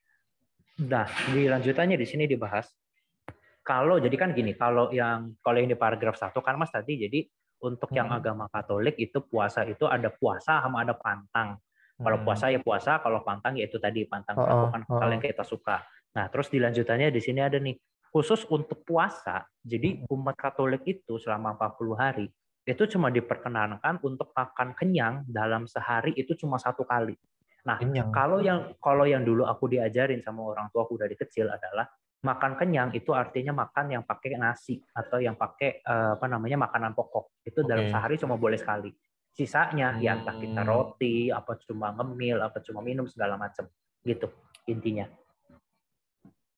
Nah 0.86 1.08
di 1.32 1.48
lanjutannya 1.48 1.96
di 1.96 2.06
sini 2.06 2.28
dibahas. 2.28 2.68
Kalau 3.66 3.98
jadi 3.98 4.14
kan 4.14 4.30
gini, 4.30 4.54
kalau 4.54 4.94
yang 4.94 5.34
kalau 5.42 5.58
yang 5.58 5.66
di 5.66 5.74
paragraf 5.74 6.14
satu 6.14 6.38
kan 6.44 6.54
mas 6.54 6.70
tadi 6.70 7.00
jadi 7.00 7.26
untuk 7.66 7.90
yang 7.90 8.12
Hmm. 8.12 8.20
agama 8.22 8.46
Katolik 8.46 8.94
itu 9.00 9.18
puasa 9.26 9.66
itu 9.66 9.88
ada 9.88 10.12
puasa 10.12 10.62
sama 10.62 10.86
ada 10.86 10.94
pantang. 10.94 11.58
Kalau 11.96 12.18
Hmm. 12.20 12.26
puasa 12.28 12.52
ya 12.52 12.60
puasa, 12.60 13.00
kalau 13.00 13.24
pantang 13.24 13.56
ya 13.56 13.64
itu 13.64 13.80
tadi 13.80 14.04
pantang 14.04 14.36
Oh, 14.36 14.44
oh, 14.44 14.48
melakukan 14.68 14.82
hal 15.00 15.08
oh. 15.08 15.12
yang 15.16 15.22
kita 15.24 15.44
suka. 15.44 15.80
Nah, 16.12 16.28
terus 16.28 16.52
dilanjutannya 16.52 17.08
di 17.08 17.20
sini 17.24 17.40
ada 17.40 17.56
nih 17.56 17.76
khusus 18.12 18.44
untuk 18.48 18.84
puasa. 18.84 19.48
Jadi 19.64 20.04
Hmm. 20.04 20.12
umat 20.12 20.36
Katolik 20.36 20.84
itu 20.84 21.16
selama 21.16 21.56
40 21.56 21.96
hari 21.96 22.28
itu 22.66 22.82
cuma 22.90 23.08
diperkenankan 23.08 24.02
untuk 24.02 24.34
makan 24.34 24.74
kenyang 24.74 25.22
dalam 25.30 25.64
sehari 25.70 26.12
itu 26.18 26.34
cuma 26.34 26.58
satu 26.58 26.82
kali. 26.84 27.14
Nah, 27.64 27.78
Kenyang. 27.78 28.10
kalau 28.14 28.38
yang 28.42 28.74
kalau 28.78 29.06
yang 29.06 29.22
dulu 29.26 29.42
aku 29.46 29.66
diajarin 29.70 30.22
sama 30.22 30.42
orang 30.54 30.70
tua 30.70 30.86
aku 30.86 30.98
dari 30.98 31.14
kecil 31.18 31.50
adalah 31.50 31.86
makan 32.22 32.58
kenyang 32.58 32.90
itu 32.94 33.14
artinya 33.14 33.54
makan 33.54 33.86
yang 33.98 34.02
pakai 34.02 34.34
nasi 34.38 34.82
atau 34.94 35.18
yang 35.22 35.38
pakai 35.38 35.82
eh, 35.82 36.10
apa 36.18 36.26
namanya 36.26 36.58
makanan 36.58 36.92
pokok. 36.94 37.42
Itu 37.46 37.62
dalam 37.62 37.86
Oke. 37.86 37.92
sehari 37.94 38.14
cuma 38.18 38.34
boleh 38.38 38.58
sekali. 38.58 38.90
Sisanya 39.36 40.00
ya 40.00 40.16
entah 40.16 40.32
kita 40.32 40.64
Hmm. 40.64 40.70
roti, 40.72 41.28
apa 41.28 41.60
cuma 41.68 41.92
ngemil, 41.92 42.40
apa 42.40 42.64
cuma 42.64 42.80
minum 42.80 43.04
segala 43.04 43.36
macam. 43.36 43.68
Gitu 44.00 44.32
intinya. 44.64 45.04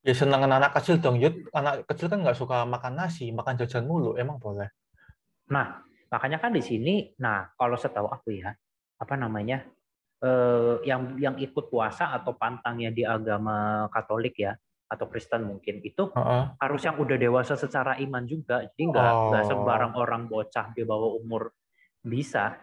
Ya 0.07 0.15
senangan 0.15 0.63
anak 0.63 0.79
kecil 0.79 1.03
dong, 1.03 1.19
Yud. 1.19 1.51
Anak 1.51 1.83
kecil 1.91 2.07
kan 2.07 2.23
nggak 2.23 2.39
suka 2.39 2.63
makan 2.63 2.95
nasi, 2.95 3.35
makan 3.35 3.59
jajan 3.59 3.83
mulu. 3.83 4.15
Emang 4.15 4.39
boleh? 4.39 4.71
Nah, 5.51 5.83
makanya 6.07 6.39
kan 6.39 6.55
di 6.55 6.63
sini, 6.63 7.11
nah 7.19 7.51
kalau 7.59 7.75
setahu 7.75 8.07
aku 8.07 8.39
ya, 8.39 8.55
apa 8.95 9.15
namanya, 9.19 9.67
eh, 10.23 10.75
yang 10.87 11.19
yang 11.19 11.35
ikut 11.35 11.67
puasa 11.67 12.15
atau 12.15 12.39
pantangnya 12.39 12.95
di 12.95 13.03
agama 13.03 13.91
Katolik 13.91 14.39
ya, 14.39 14.55
atau 14.87 15.11
Kristen 15.11 15.51
mungkin 15.51 15.83
itu 15.83 16.15
Heeh. 16.15 16.43
harus 16.63 16.81
yang 16.87 16.95
udah 16.97 17.19
dewasa 17.19 17.59
secara 17.59 17.99
iman 17.99 18.23
juga, 18.23 18.63
jadi 18.71 18.83
nggak 18.89 19.13
nggak 19.35 19.43
Oh. 19.45 19.49
sembarang 19.51 19.93
orang 19.99 20.23
bocah 20.31 20.71
di 20.73 20.87
bawah 20.87 21.19
umur 21.19 21.51
bisa. 22.01 22.55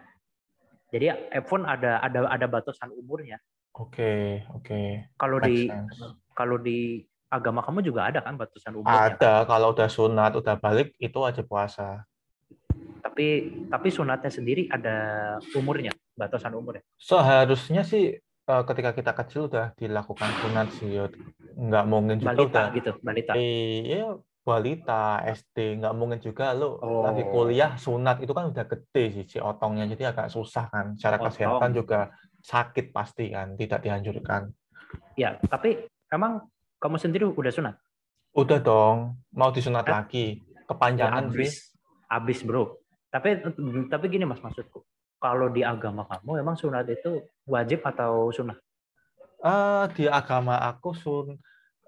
Jadi 0.90 1.10
iPhone 1.34 1.66
ada 1.66 1.98
ada 1.98 2.30
ada 2.30 2.46
batasan 2.46 2.94
umurnya. 2.94 3.42
Oke, 3.74 4.46
oke. 4.54 5.10
Kalau 5.18 5.36
Make 5.42 5.46
di 5.50 5.56
sense. 5.68 6.00
kalau 6.32 6.56
di 6.56 7.02
agama 7.26 7.60
kamu 7.60 7.82
juga 7.82 8.06
ada 8.06 8.22
kan 8.22 8.38
batasan 8.38 8.78
umurnya. 8.78 9.18
Ada, 9.18 9.32
kalau 9.50 9.74
udah 9.74 9.88
sunat, 9.90 10.32
udah 10.38 10.54
balik, 10.56 10.94
itu 11.02 11.18
wajib 11.18 11.50
puasa. 11.50 12.06
Tapi 13.02 13.26
tapi 13.66 13.88
sunatnya 13.90 14.30
sendiri 14.30 14.70
ada 14.70 14.96
umurnya, 15.58 15.90
batasan 16.14 16.54
umurnya. 16.54 16.86
Seharusnya 16.96 17.82
sih 17.82 18.14
eh, 18.22 18.62
ketika 18.70 18.94
kita 18.94 19.12
kecil 19.12 19.50
udah 19.50 19.74
dilakukan 19.74 20.30
sunat 20.46 20.66
sih. 20.78 21.02
Nggak 21.56 21.84
mungkin 21.90 22.16
juga 22.22 22.30
Balita 22.32 22.46
udah 22.46 22.66
gitu, 22.78 22.90
balita. 23.02 23.32
Iya, 23.34 24.22
balita, 24.46 25.26
SD, 25.26 25.82
nggak 25.82 25.94
mungkin 25.98 26.22
juga 26.22 26.54
lo 26.54 26.78
Oh. 26.78 27.02
lagi 27.02 27.26
kuliah 27.26 27.74
sunat 27.74 28.22
itu 28.22 28.30
kan 28.30 28.54
udah 28.54 28.62
gede 28.62 29.04
sih 29.10 29.24
si 29.26 29.38
otongnya, 29.42 29.90
jadi 29.90 30.14
agak 30.14 30.30
susah 30.30 30.70
kan. 30.70 30.94
Secara 30.94 31.18
Otong. 31.18 31.26
kesehatan 31.26 31.70
juga 31.74 32.00
sakit 32.38 32.94
pasti 32.94 33.34
kan, 33.34 33.58
tidak 33.58 33.82
dianjurkan. 33.82 34.54
Ya, 35.18 35.34
tapi 35.42 35.82
emang 36.08 36.46
kamu 36.78 36.96
sendiri 36.96 37.26
udah 37.26 37.50
sunat? 37.50 37.74
Udah 38.32 38.62
dong, 38.62 39.18
mau 39.34 39.50
disunat 39.50 39.82
Eh? 39.82 39.90
lagi, 39.90 40.26
Ya, 40.38 40.62
kepanjangan 40.64 41.26
sih. 41.34 41.50
abis, 42.06 42.38
bro. 42.40 42.78
Tapi 43.10 43.42
tapi 43.88 44.04
gini 44.06 44.22
mas 44.22 44.38
maksudku, 44.38 44.86
kalau 45.18 45.50
di 45.50 45.66
agama 45.66 46.06
kamu 46.06 46.38
emang 46.38 46.54
sunat 46.54 46.86
itu 46.86 47.18
wajib 47.44 47.82
atau 47.82 48.30
sunnah? 48.30 48.54
Eh, 49.36 49.84
di 49.92 50.04
agama 50.06 50.60
aku 50.60 50.92
sun 50.92 51.34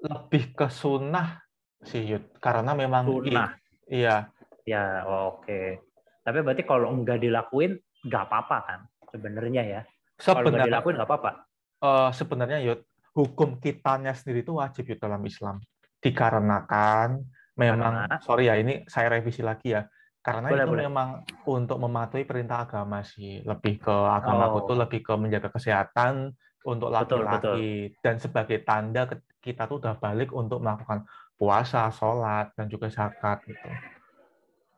lebih 0.00 0.54
ke 0.54 0.66
sunnah 0.66 1.38
sih, 1.80 2.02
Yud. 2.04 2.24
Karena 2.38 2.72
memang 2.72 3.04
Sunnah. 3.04 3.54
iya, 3.86 4.28
Ya 4.62 5.00
oke. 5.02 5.80
Tapi 6.20 6.38
berarti 6.42 6.62
kalau 6.62 6.92
enggak 6.92 7.18
dilakuin 7.18 7.72
nggak 8.04 8.24
apa-apa 8.24 8.56
kan 8.62 8.80
sebenarnya 9.08 9.62
ya. 9.64 9.80
Kalau 10.14 10.38
nggak 10.38 10.44
sebenarnya 10.44 10.68
dilakuin 10.68 10.94
nggak 10.96 11.08
apa-apa. 11.08 11.30
eh, 11.78 12.10
sebenarnya 12.12 12.58
Yud, 12.60 12.80
hukum 13.14 13.56
kitanya 13.56 14.12
sendiri 14.12 14.42
itu 14.42 14.52
wajib 14.52 14.84
Yud 14.86 14.98
dalam 14.98 15.22
Islam. 15.22 15.62
Dikarenakan 15.98 17.08
memang 17.54 17.94
Karena? 18.04 18.16
sorry 18.20 18.46
ya 18.46 18.54
ini 18.54 18.84
saya 18.84 19.08
revisi 19.10 19.40
lagi 19.40 19.72
ya. 19.72 19.86
Karena 20.18 20.52
Boleh, 20.52 20.62
itu 20.62 20.70
boleh. 20.70 20.84
memang 20.84 21.08
untuk 21.48 21.78
mematuhi 21.78 22.22
perintah 22.22 22.62
agama 22.62 23.00
sih. 23.00 23.40
Lebih 23.40 23.80
ke 23.80 23.94
agama 23.94 24.52
Oh. 24.52 24.66
tuh 24.66 24.76
lebih 24.76 25.00
ke 25.00 25.12
menjaga 25.14 25.48
kesehatan 25.48 26.34
untuk 26.62 26.92
laki-laki 26.92 27.96
dan 27.98 28.20
sebagai 28.20 28.60
tanda 28.60 29.08
kita 29.40 29.64
tuh 29.64 29.80
udah 29.80 29.96
balik 29.96 30.28
untuk 30.30 30.60
melakukan 30.60 31.08
puasa, 31.38 31.86
sholat 31.88 32.50
dan 32.58 32.66
juga 32.66 32.90
zakat 32.90 33.46
gitu. 33.46 33.70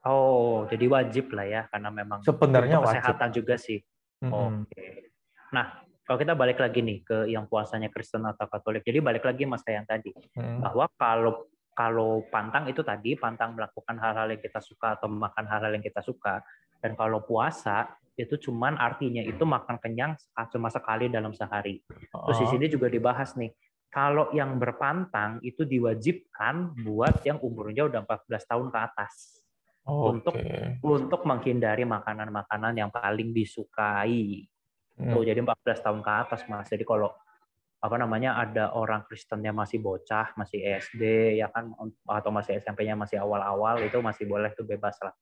Oh, 0.01 0.65
jadi 0.69 0.89
wajib 0.89 1.29
lah 1.33 1.45
ya 1.45 1.63
karena 1.69 1.89
memang 1.93 2.21
Sebenarnya 2.21 2.81
untuk 2.81 2.89
wajib. 2.89 3.01
kesehatan 3.05 3.31
juga 3.33 3.55
sih. 3.57 3.81
Mm-mm. 4.21 4.65
Oke. 4.65 5.13
Nah, 5.53 5.81
kalau 6.05 6.19
kita 6.21 6.33
balik 6.33 6.57
lagi 6.57 6.81
nih 6.81 6.99
ke 7.01 7.19
yang 7.29 7.45
puasanya 7.45 7.93
Kristen 7.93 8.25
atau 8.25 8.49
Katolik. 8.49 8.81
Jadi 8.85 9.01
balik 9.01 9.25
lagi 9.25 9.45
mas 9.45 9.61
kayak 9.61 9.77
yang 9.85 9.89
tadi. 9.89 10.11
Mm-mm. 10.37 10.61
bahwa 10.65 10.85
kalau 10.97 11.33
kalau 11.71 12.25
pantang 12.29 12.69
itu 12.69 12.85
tadi 12.85 13.17
pantang 13.17 13.57
melakukan 13.57 13.97
hal-hal 13.97 14.29
yang 14.29 14.41
kita 14.41 14.61
suka 14.61 15.01
atau 15.01 15.09
makan 15.09 15.45
hal-hal 15.49 15.73
yang 15.73 15.81
kita 15.81 16.05
suka 16.05 16.45
dan 16.77 16.93
kalau 16.93 17.25
puasa 17.25 17.89
itu 18.21 18.37
cuman 18.37 18.77
artinya 18.77 19.25
itu 19.25 19.41
makan 19.49 19.81
kenyang 19.81 20.13
cuma 20.53 20.69
sekali 20.69 21.09
dalam 21.09 21.33
sehari. 21.33 21.81
Terus 21.89 22.37
di 22.37 22.45
Oh, 22.45 22.51
sini 22.53 22.67
juga 22.69 22.93
dibahas 22.93 23.33
nih 23.33 23.49
kalau 23.91 24.31
yang 24.31 24.57
berpantang 24.63 25.43
itu 25.43 25.67
diwajibkan 25.67 26.79
buat 26.87 27.27
yang 27.27 27.43
umurnya 27.43 27.91
udah 27.91 28.07
14 28.07 28.47
tahun 28.47 28.67
ke 28.71 28.79
atas 28.79 29.43
untuk- 29.83 30.39
Oke. 30.39 30.79
untuk 30.87 31.21
menghindari 31.27 31.83
makanan-makanan 31.83 32.79
yang 32.79 32.91
paling 32.95 33.35
disukai. 33.35 34.47
Mm. 34.95 35.11
Tuh, 35.11 35.23
jadi 35.27 35.43
14 35.43 35.83
tahun 35.83 36.01
ke 36.07 36.11
atas 36.11 36.41
Mas. 36.47 36.71
Jadi 36.71 36.87
kalau 36.87 37.11
apa 37.81 37.97
namanya 37.97 38.37
ada 38.37 38.77
orang 38.77 39.03
Kristennya 39.09 39.51
masih 39.51 39.81
bocah, 39.81 40.37
masih 40.37 40.61
SD 40.61 41.35
ya 41.41 41.49
kan 41.49 41.73
atau 42.05 42.31
masih 42.31 42.61
SMP-nya 42.61 42.93
masih 42.93 43.17
awal-awal 43.19 43.81
itu 43.81 43.99
masih 44.05 44.29
boleh 44.29 44.53
tuh 44.53 44.69
bebas 44.69 44.95
lah. 45.03 45.17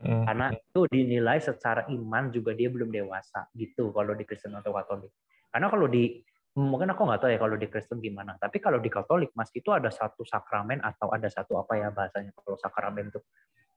Mm. 0.00 0.24
Karena 0.24 0.46
itu 0.54 0.80
dinilai 0.88 1.38
secara 1.44 1.84
iman 1.92 2.32
juga 2.32 2.56
dia 2.56 2.72
belum 2.72 2.88
dewasa 2.88 3.50
gitu 3.52 3.92
kalau 3.92 4.16
di 4.16 4.24
Kristen 4.24 4.54
atau 4.56 4.72
Katolik. 4.72 5.12
Karena 5.50 5.66
kalau 5.68 5.86
di 5.90 6.22
mungkin 6.54 6.86
aku 6.86 7.02
nggak 7.02 7.20
tahu 7.20 7.30
ya 7.34 7.38
kalau 7.42 7.56
di 7.58 7.66
Kristen 7.66 7.98
gimana, 7.98 8.38
tapi 8.38 8.62
kalau 8.62 8.78
di 8.78 8.86
Katolik 8.86 9.34
Mas 9.34 9.50
itu 9.50 9.74
ada 9.74 9.90
satu 9.90 10.22
sakramen 10.22 10.78
atau 10.78 11.10
ada 11.10 11.26
satu 11.26 11.58
apa 11.58 11.74
ya 11.74 11.90
bahasanya 11.90 12.30
kalau 12.38 12.54
sakramen 12.54 13.10
itu 13.10 13.18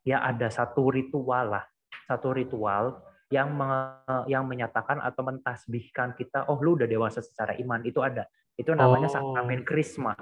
ya 0.06 0.22
ada 0.22 0.46
satu 0.48 0.94
ritual 0.94 1.58
lah, 1.58 1.66
satu 2.06 2.38
ritual 2.38 3.02
yang 3.34 3.52
me- 3.52 4.24
yang 4.30 4.46
menyatakan 4.48 5.02
atau 5.02 5.26
mentasbihkan 5.26 6.16
kita, 6.16 6.46
oh 6.48 6.62
lu 6.62 6.78
udah 6.80 6.88
dewasa 6.88 7.20
secara 7.20 7.58
iman 7.60 7.82
itu 7.84 8.00
ada. 8.00 8.30
Itu 8.56 8.72
namanya 8.72 9.12
Oh. 9.12 9.14
sakramen 9.20 9.68
krisma. 9.68 10.16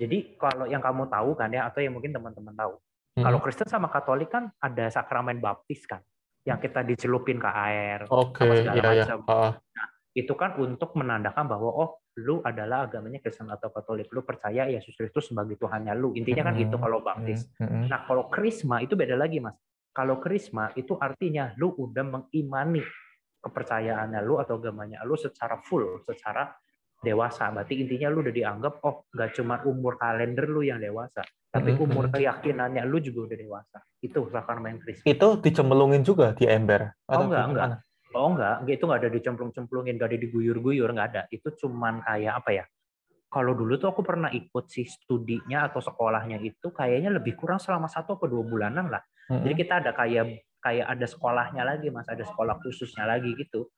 Jadi 0.00 0.40
kalau 0.40 0.64
yang 0.64 0.80
kamu 0.80 1.12
tahu 1.12 1.36
kan 1.36 1.52
ya 1.52 1.68
atau 1.68 1.84
yang 1.84 1.92
mungkin 1.92 2.16
teman-teman 2.16 2.56
tahu, 2.56 2.80
Mm. 3.18 3.24
kalau 3.26 3.38
Kristen 3.44 3.68
sama 3.68 3.90
Katolik 3.92 4.30
kan 4.32 4.48
ada 4.62 4.88
sakramen 4.88 5.42
baptis 5.42 5.84
kan, 5.84 6.00
yang 6.46 6.56
kita 6.56 6.80
dicelupin 6.80 7.36
ke 7.36 7.50
air, 7.50 8.06
Oke, 8.08 8.40
sama 8.40 8.54
segala 8.56 8.78
iya 8.78 8.88
ya. 8.88 9.04
macam. 9.04 9.18
Ah, 9.28 9.52
itu 10.10 10.34
kan 10.34 10.58
untuk 10.58 10.98
menandakan 10.98 11.46
bahwa 11.46 11.70
oh 11.70 11.90
lu 12.18 12.42
adalah 12.42 12.90
agamanya 12.90 13.22
Kristen 13.22 13.46
atau 13.46 13.70
Katolik, 13.70 14.10
lu 14.10 14.26
percaya 14.26 14.66
Yesus 14.66 14.98
Kristus 14.98 15.30
sebagai 15.30 15.54
Tuhannya 15.54 15.94
lu. 15.94 16.12
Intinya 16.18 16.50
kan 16.50 16.58
gitu 16.58 16.74
Mm. 16.74 16.82
kalau 16.82 16.98
baptis. 17.00 17.46
mm. 17.62 17.86
Nah, 17.86 18.02
kalau 18.04 18.26
krisma 18.26 18.82
itu 18.82 18.98
beda 18.98 19.14
lagi, 19.14 19.38
Mas. 19.38 19.54
Kalau 19.94 20.18
krisma 20.18 20.74
itu 20.74 20.98
artinya 20.98 21.54
lu 21.58 21.74
udah 21.74 22.02
mengimani 22.02 22.82
kepercayaannya 23.40 24.20
lu 24.22 24.38
atau 24.38 24.60
agamanya 24.60 25.00
lu 25.06 25.16
secara 25.16 25.58
full, 25.62 26.02
secara 26.04 26.50
dewasa. 27.00 27.48
Berarti 27.50 27.80
intinya 27.80 28.12
lu 28.12 28.20
udah 28.20 28.34
dianggap 28.34 28.74
oh 28.84 29.08
nggak 29.10 29.30
cuma 29.34 29.62
umur 29.64 29.96
kalender 29.96 30.46
lu 30.46 30.60
yang 30.60 30.78
dewasa, 30.78 31.24
tapi 31.48 31.74
umur 31.74 32.12
keyakinannya 32.12 32.84
lu 32.84 33.00
juga 33.00 33.32
udah 33.32 33.38
dewasa. 33.40 33.78
Itu 33.98 34.28
sakramen 34.28 34.78
krisma. 34.84 35.06
Itu 35.08 35.40
dicemplungin 35.40 36.04
juga 36.04 36.36
di 36.36 36.44
ember? 36.46 36.92
Oh, 37.08 37.26
enggak, 37.26 37.44
gimana? 37.50 37.76
Oh 38.10 38.34
enggak, 38.34 38.66
itu 38.66 38.84
enggak 38.86 39.00
ada 39.06 39.10
dicemplung-cemplungin, 39.14 39.94
enggak 39.94 40.10
ada 40.10 40.18
diguyur-guyur, 40.18 40.88
enggak 40.90 41.08
ada. 41.14 41.22
Itu 41.30 41.54
cuman 41.54 42.02
kayak 42.02 42.34
apa 42.42 42.50
ya? 42.50 42.64
Kalau 43.30 43.54
dulu 43.54 43.78
tuh 43.78 43.94
aku 43.94 44.02
pernah 44.02 44.26
ikut 44.34 44.66
sih 44.66 44.82
studinya 44.82 45.70
atau 45.70 45.78
sekolahnya 45.78 46.42
itu 46.42 46.74
kayaknya 46.74 47.14
lebih 47.14 47.38
kurang 47.38 47.62
selama 47.62 47.86
satu 47.86 48.18
atau 48.18 48.26
dua 48.26 48.42
bulanan 48.42 48.90
lah. 48.90 49.02
Mm-mm. 49.30 49.46
Jadi 49.46 49.54
kita 49.54 49.78
ada 49.78 49.94
kayak 49.94 50.42
kayak 50.58 50.86
ada 50.90 51.06
sekolahnya 51.06 51.62
lagi 51.62 51.88
mas, 51.94 52.10
ada 52.10 52.26
sekolah 52.26 52.58
khususnya 52.58 53.06
lagi 53.06 53.30
gitu. 53.38 53.70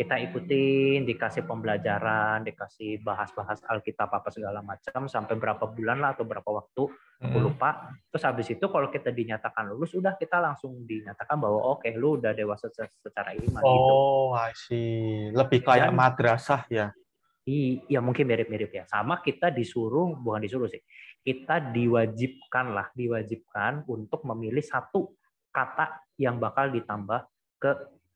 Kita 0.00 0.16
ikutin, 0.16 1.04
dikasih 1.04 1.44
pembelajaran, 1.44 2.40
dikasih 2.40 3.04
bahas-bahas 3.04 3.60
Alkitab 3.68 4.08
apa 4.08 4.32
segala 4.32 4.64
macam 4.64 5.04
sampai 5.04 5.36
berapa 5.36 5.68
bulan 5.68 6.00
lah 6.00 6.16
atau 6.16 6.24
berapa 6.24 6.48
waktu, 6.48 6.88
aku 7.20 7.28
Mm-mm. 7.36 7.44
lupa. 7.52 7.92
Terus 8.08 8.24
habis 8.24 8.48
itu 8.48 8.64
kalau 8.64 8.88
kita 8.88 9.12
dinyatakan 9.12 9.68
lulus, 9.68 9.92
udah 9.92 10.16
kita 10.16 10.40
langsung 10.40 10.88
dinyatakan 10.88 11.36
bahwa 11.36 11.76
oke 11.76 11.84
lu 12.00 12.16
udah 12.16 12.32
dewasa 12.32 12.72
se- 12.72 12.96
secara 12.96 13.36
iman 13.36 13.60
gitu. 13.60 13.92
Oh, 13.92 14.32
I 14.32 14.56
see. 14.56 15.28
Lebih 15.36 15.68
kayak 15.68 15.92
Dan- 15.92 16.00
madrasah 16.00 16.64
ya. 16.72 16.96
I, 17.44 17.84
ya 17.84 18.00
mungkin 18.00 18.24
mirip-mirip 18.24 18.72
ya. 18.72 18.88
Sama 18.88 19.20
kita 19.20 19.52
disuruh, 19.52 20.16
bukan 20.16 20.40
disuruh 20.40 20.72
sih, 20.72 20.80
kita 21.20 21.60
diwajibkan 21.76 22.72
lah, 22.72 22.88
diwajibkan 22.96 23.84
untuk 23.84 24.24
memilih 24.24 24.64
satu 24.64 25.12
kata 25.52 25.92
yang 26.16 26.40
bakal 26.40 26.72
ditambah 26.72 27.20
ke 27.60 27.70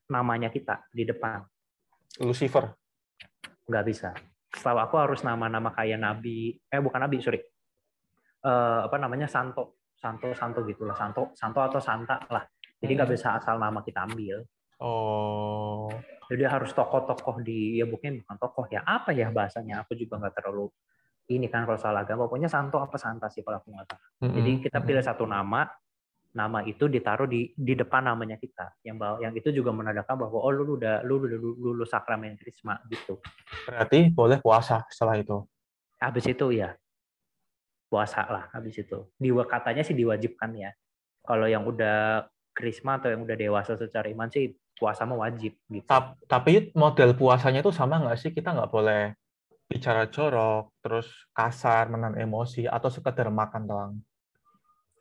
namanya 0.09 0.49
kita 0.49 0.81
di 0.89 1.05
depan. 1.05 1.45
Lucifer. 2.19 2.71
nggak 3.65 3.85
bisa. 3.85 4.09
Setahu 4.53 4.77
aku 4.77 4.95
harus 4.95 5.19
nama-nama 5.21 5.73
kayak 5.73 5.97
nabi, 5.97 6.53
eh 6.69 6.79
bukan 6.79 7.01
nabi, 7.01 7.17
sorry. 7.19 7.41
Eh, 8.45 8.79
apa 8.85 8.95
namanya 9.01 9.25
Santo, 9.25 9.81
Santo, 9.97 10.29
Santo 10.37 10.61
gitulah, 10.63 10.93
Santo, 10.93 11.33
Santo 11.33 11.59
atau 11.59 11.81
Santa 11.81 12.21
lah. 12.29 12.45
Jadi 12.77 12.91
nggak 12.93 13.09
Hmm. 13.09 13.17
bisa 13.17 13.27
asal 13.35 13.57
nama 13.57 13.81
kita 13.81 14.05
ambil. 14.05 14.45
Oh, 14.77 15.89
Jadi 16.29 16.43
harus 16.45 16.73
tokoh-tokoh 16.73 17.41
di, 17.41 17.77
ya 17.77 17.85
mungkin 17.85 18.21
bukan 18.21 18.37
tokoh 18.37 18.65
ya, 18.69 18.81
apa 18.85 19.13
ya 19.13 19.29
bahasanya? 19.29 19.81
Aku 19.81 19.93
juga 19.93 20.21
nggak 20.21 20.35
terlalu 20.37 20.69
ini 21.27 21.49
kan 21.49 21.65
kalau 21.65 21.77
salah 21.81 22.05
agama. 22.05 22.29
Pokoknya 22.29 22.49
Santo 22.49 22.77
apa 22.77 22.97
Santa 23.01 23.29
sih 23.33 23.41
kalau 23.41 23.57
aku 23.57 23.73
nggak 23.73 23.87
tahu. 23.89 23.99
Jadi 24.29 24.51
Mm-mm, 24.53 24.61
kita 24.61 24.77
mm-mm. 24.77 24.85
pilih 24.85 25.01
satu 25.01 25.25
nama, 25.25 25.65
nama 26.35 26.59
itu 26.67 26.91
ditaruh 26.91 27.31
di 27.31 27.55
di 27.55 27.73
depan 27.79 28.03
namanya 28.11 28.35
kita. 28.35 28.75
Yang 28.83 28.95
bahwa 28.99 29.17
yang 29.23 29.33
itu 29.33 29.49
juga 29.55 29.71
menandakan 29.71 30.27
bahwa 30.27 30.37
oh 30.43 30.51
lu 30.51 30.75
udah 30.75 31.01
lu 31.07 31.23
udah 31.23 31.39
lulus, 31.39 31.89
sakramen 31.95 32.35
krisma 32.35 32.83
gitu. 32.91 33.23
Berarti 33.63 34.11
boleh 34.11 34.43
puasa 34.43 34.83
setelah 34.91 35.15
itu. 35.15 35.47
Habis 35.95 36.27
itu 36.27 36.51
ya 36.51 36.75
puasa 37.87 38.27
lah 38.27 38.51
habis 38.51 38.75
itu. 38.75 39.07
Diwa 39.15 39.47
katanya 39.47 39.81
sih 39.87 39.95
diwajibkan 39.95 40.51
ya. 40.59 40.75
Kalau 41.23 41.47
yang 41.47 41.63
udah 41.63 42.27
krisma 42.51 42.99
atau 42.99 43.15
yang 43.15 43.23
udah 43.23 43.37
dewasa 43.39 43.79
secara 43.79 44.11
iman 44.11 44.27
sih 44.27 44.51
puasa 44.75 45.07
mah 45.07 45.23
wajib 45.23 45.55
gitu. 45.71 45.87
Tap- 45.87 46.19
Tapi 46.27 46.75
model 46.75 47.15
puasanya 47.15 47.63
itu 47.63 47.71
sama 47.71 48.03
nggak 48.03 48.19
sih? 48.19 48.35
Kita 48.35 48.51
nggak 48.51 48.71
boleh 48.71 49.15
bicara 49.65 50.05
jorok, 50.11 50.75
terus 50.83 51.07
kasar, 51.31 51.89
menahan 51.89 52.19
emosi, 52.19 52.67
atau 52.69 52.91
sekedar 52.91 53.31
makan 53.33 53.63
doang. 53.65 53.93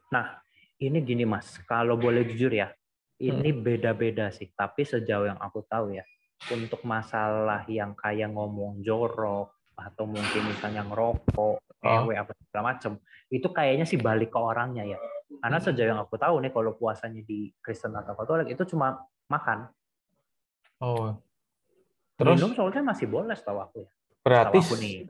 Nah, 0.09 0.41
ini 0.81 0.99
gini 1.02 1.25
Mas, 1.28 1.59
kalau 1.64 1.95
boleh 1.95 2.26
jujur 2.26 2.50
ya, 2.50 2.73
ini 3.21 3.50
beda-beda 3.54 4.31
sih. 4.35 4.50
Tapi 4.50 4.83
sejauh 4.83 5.31
yang 5.31 5.38
aku 5.38 5.62
tahu 5.66 5.95
ya, 5.95 6.04
untuk 6.50 6.83
masalah 6.83 7.62
yang 7.71 7.95
kayak 7.95 8.31
ngomong 8.35 8.83
jorok 8.83 9.54
atau 9.75 10.04
mungkin 10.07 10.43
misalnya 10.50 10.87
ngerokok, 10.87 11.59
Oh. 11.85 12.09
ewe 12.09 12.16
apa 12.16 12.33
segala 12.49 12.73
macem, 12.73 12.97
itu 13.28 13.45
kayaknya 13.52 13.85
sih 13.85 14.00
balik 14.00 14.33
ke 14.33 14.40
orangnya 14.40 14.88
ya. 14.88 14.97
Karena 15.37 15.61
sejauh 15.61 15.93
yang 15.93 16.00
aku 16.00 16.16
tahu 16.16 16.40
nih, 16.40 16.49
kalau 16.49 16.73
puasanya 16.73 17.21
di 17.21 17.52
Kristen 17.61 17.93
atau 17.93 18.16
Katolik 18.16 18.49
itu 18.49 18.64
cuma 18.73 19.04
makan. 19.28 19.69
Oh. 20.81 21.12
Terus 22.16 22.40
Minum 22.40 22.57
soalnya 22.57 22.81
masih 22.81 23.04
boleh 23.04 23.37
setahu 23.37 23.61
aku 23.61 23.85
ya. 23.85 23.90
berarti 24.25 24.59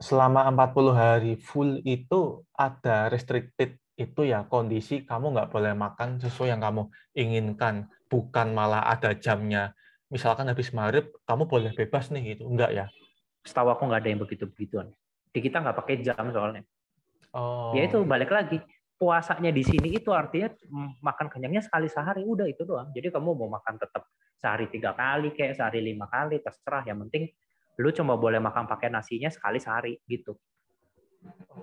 selama 0.03 0.43
40 0.51 0.91
hari 0.91 1.33
full 1.39 1.79
itu 1.87 2.43
ada 2.51 3.07
restricted 3.07 3.79
itu 3.95 4.27
ya 4.27 4.43
kondisi 4.43 5.07
kamu 5.07 5.31
nggak 5.31 5.49
boleh 5.51 5.71
makan 5.71 6.19
sesuai 6.19 6.51
yang 6.51 6.61
kamu 6.61 6.91
inginkan, 7.15 7.87
bukan 8.11 8.51
malah 8.51 8.83
ada 8.83 9.15
jamnya. 9.15 9.71
Misalkan 10.11 10.51
habis 10.51 10.75
maghrib 10.75 11.15
kamu 11.23 11.47
boleh 11.47 11.71
bebas 11.71 12.11
nih 12.11 12.35
gitu, 12.35 12.47
enggak 12.47 12.71
ya? 12.75 12.85
Setahu 13.47 13.71
aku 13.71 13.87
nggak 13.87 14.03
ada 14.03 14.09
yang 14.11 14.21
begitu-begituan. 14.21 14.91
Di 15.31 15.39
kita 15.39 15.63
nggak 15.63 15.77
pakai 15.79 16.03
jam 16.03 16.27
soalnya. 16.29 16.63
Oh. 17.31 17.71
Ya 17.71 17.87
itu 17.87 18.03
balik 18.03 18.31
lagi. 18.31 18.59
Puasanya 18.95 19.51
di 19.51 19.59
sini 19.59 19.99
itu 19.99 20.07
artinya 20.15 20.47
makan 21.03 21.27
kenyangnya 21.27 21.59
sekali 21.59 21.91
sehari, 21.91 22.23
udah 22.23 22.47
itu 22.47 22.63
doang. 22.63 22.95
Jadi 22.95 23.11
kamu 23.11 23.35
mau 23.35 23.51
makan 23.59 23.75
tetap 23.75 24.07
sehari 24.39 24.71
tiga 24.71 24.95
kali, 24.95 25.35
kayak 25.35 25.59
sehari 25.59 25.83
lima 25.83 26.07
kali, 26.07 26.39
terserah. 26.39 26.87
Yang 26.87 26.97
penting 27.07 27.23
lu 27.75 27.91
cuma 27.91 28.15
boleh 28.15 28.39
makan 28.39 28.71
pakai 28.71 28.87
nasinya 28.87 29.27
sekali 29.27 29.59
sehari 29.59 29.99
gitu. 30.07 30.39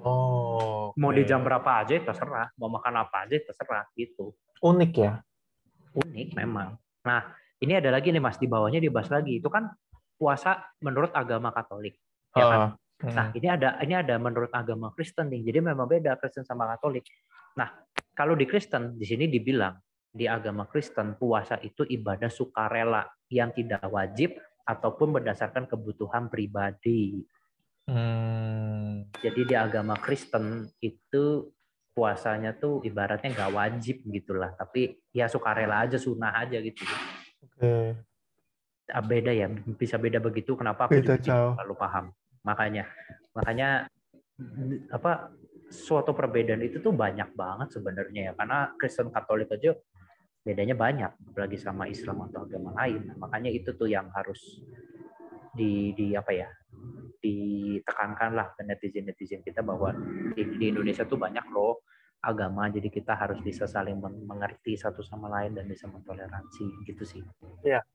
Oh. 0.03 0.91
Mau 0.99 1.11
oke. 1.11 1.19
di 1.19 1.23
jam 1.25 1.41
berapa 1.41 1.85
aja 1.85 1.95
terserah, 2.01 2.53
mau 2.59 2.69
makan 2.69 3.07
apa 3.07 3.29
aja 3.29 3.37
terserah 3.41 3.87
gitu. 3.97 4.35
unik 4.63 4.93
ya. 4.95 5.19
Unik 5.99 6.39
memang. 6.39 6.79
Nah 7.03 7.35
ini 7.63 7.79
ada 7.79 7.91
lagi 7.95 8.11
nih 8.11 8.23
mas 8.23 8.39
di 8.39 8.51
bawahnya 8.51 8.83
dibahas 8.83 9.11
lagi. 9.11 9.39
Itu 9.39 9.51
kan 9.51 9.71
puasa 10.19 10.63
menurut 10.83 11.11
agama 11.15 11.51
Katolik. 11.51 11.99
Ya 12.35 12.45
kan? 12.47 12.59
Ah, 12.59 12.71
mm. 13.03 13.15
Nah, 13.15 13.27
ini 13.35 13.49
ada 13.51 13.69
ini 13.83 13.95
ada 13.99 14.15
menurut 14.23 14.51
agama 14.55 14.95
Kristen 14.95 15.31
nih. 15.31 15.51
Jadi 15.51 15.59
memang 15.63 15.87
beda 15.91 16.15
Kristen 16.19 16.47
sama 16.47 16.71
Katolik. 16.71 17.07
Nah, 17.59 17.69
kalau 18.15 18.39
di 18.39 18.47
Kristen 18.47 18.95
di 18.95 19.07
sini 19.07 19.27
dibilang 19.27 19.75
di 20.13 20.31
agama 20.31 20.69
Kristen 20.69 21.17
puasa 21.19 21.59
itu 21.65 21.83
ibadah 21.83 22.29
sukarela 22.29 23.03
yang 23.33 23.51
tidak 23.51 23.83
wajib 23.89 24.37
ataupun 24.63 25.11
berdasarkan 25.11 25.67
kebutuhan 25.67 26.31
pribadi. 26.31 27.25
Hmm. 27.91 28.72
Jadi 29.23 29.41
di 29.49 29.55
agama 29.57 29.95
Kristen 29.99 30.71
itu 30.83 31.51
puasanya 31.93 32.57
tuh 32.57 32.81
ibaratnya 32.83 33.33
nggak 33.37 33.53
wajib 33.53 33.97
gitulah, 34.09 34.57
tapi 34.57 34.97
ya 35.13 35.29
sukarela 35.29 35.85
aja, 35.85 36.01
sunnah 36.01 36.33
aja 36.41 36.57
gitu. 36.65 36.83
Oke. 37.45 38.01
Ah, 38.89 39.05
Beda 39.05 39.31
ya, 39.33 39.49
bisa 39.77 40.01
beda 40.01 40.19
begitu. 40.19 40.57
Kenapa 40.57 40.89
aku 40.89 41.01
Beda 41.01 41.21
juga 41.21 41.57
terlalu 41.57 41.75
paham. 41.77 42.05
Makanya, 42.43 42.85
makanya 43.37 43.69
apa 44.91 45.31
suatu 45.71 46.13
perbedaan 46.17 46.65
itu 46.65 46.83
tuh 46.83 46.93
banyak 46.93 47.33
banget 47.37 47.69
sebenarnya 47.77 48.21
ya, 48.29 48.33
karena 48.35 48.59
Kristen 48.77 49.13
Katolik 49.13 49.53
aja 49.53 49.77
bedanya 50.43 50.75
banyak, 50.75 51.13
apalagi 51.33 51.55
sama 51.61 51.87
Islam 51.87 52.27
atau 52.27 52.43
agama 52.49 52.75
lain. 52.83 53.15
Makanya 53.21 53.51
itu 53.53 53.71
tuh 53.77 53.87
yang 53.87 54.11
harus 54.11 54.65
di 55.53 55.93
di 55.93 56.17
apa 56.17 56.33
ya 56.33 56.49
ditekankan 57.23 58.35
lah 58.35 58.51
ke 58.59 58.67
netizen 58.67 59.07
netizen 59.07 59.41
kita 59.47 59.63
bahwa 59.63 59.95
di, 60.35 60.43
di 60.59 60.65
Indonesia 60.75 61.07
tuh 61.07 61.17
banyak 61.17 61.47
loh 61.55 61.87
agama 62.23 62.67
jadi 62.71 62.91
kita 62.91 63.15
harus 63.15 63.39
bisa 63.43 63.71
saling 63.71 63.99
men- 63.99 64.27
mengerti 64.27 64.75
satu 64.75 65.03
sama 65.07 65.31
lain 65.31 65.55
dan 65.55 65.71
bisa 65.71 65.87
mentoleransi 65.87 66.87
gitu 66.87 67.03
sih 67.07 67.23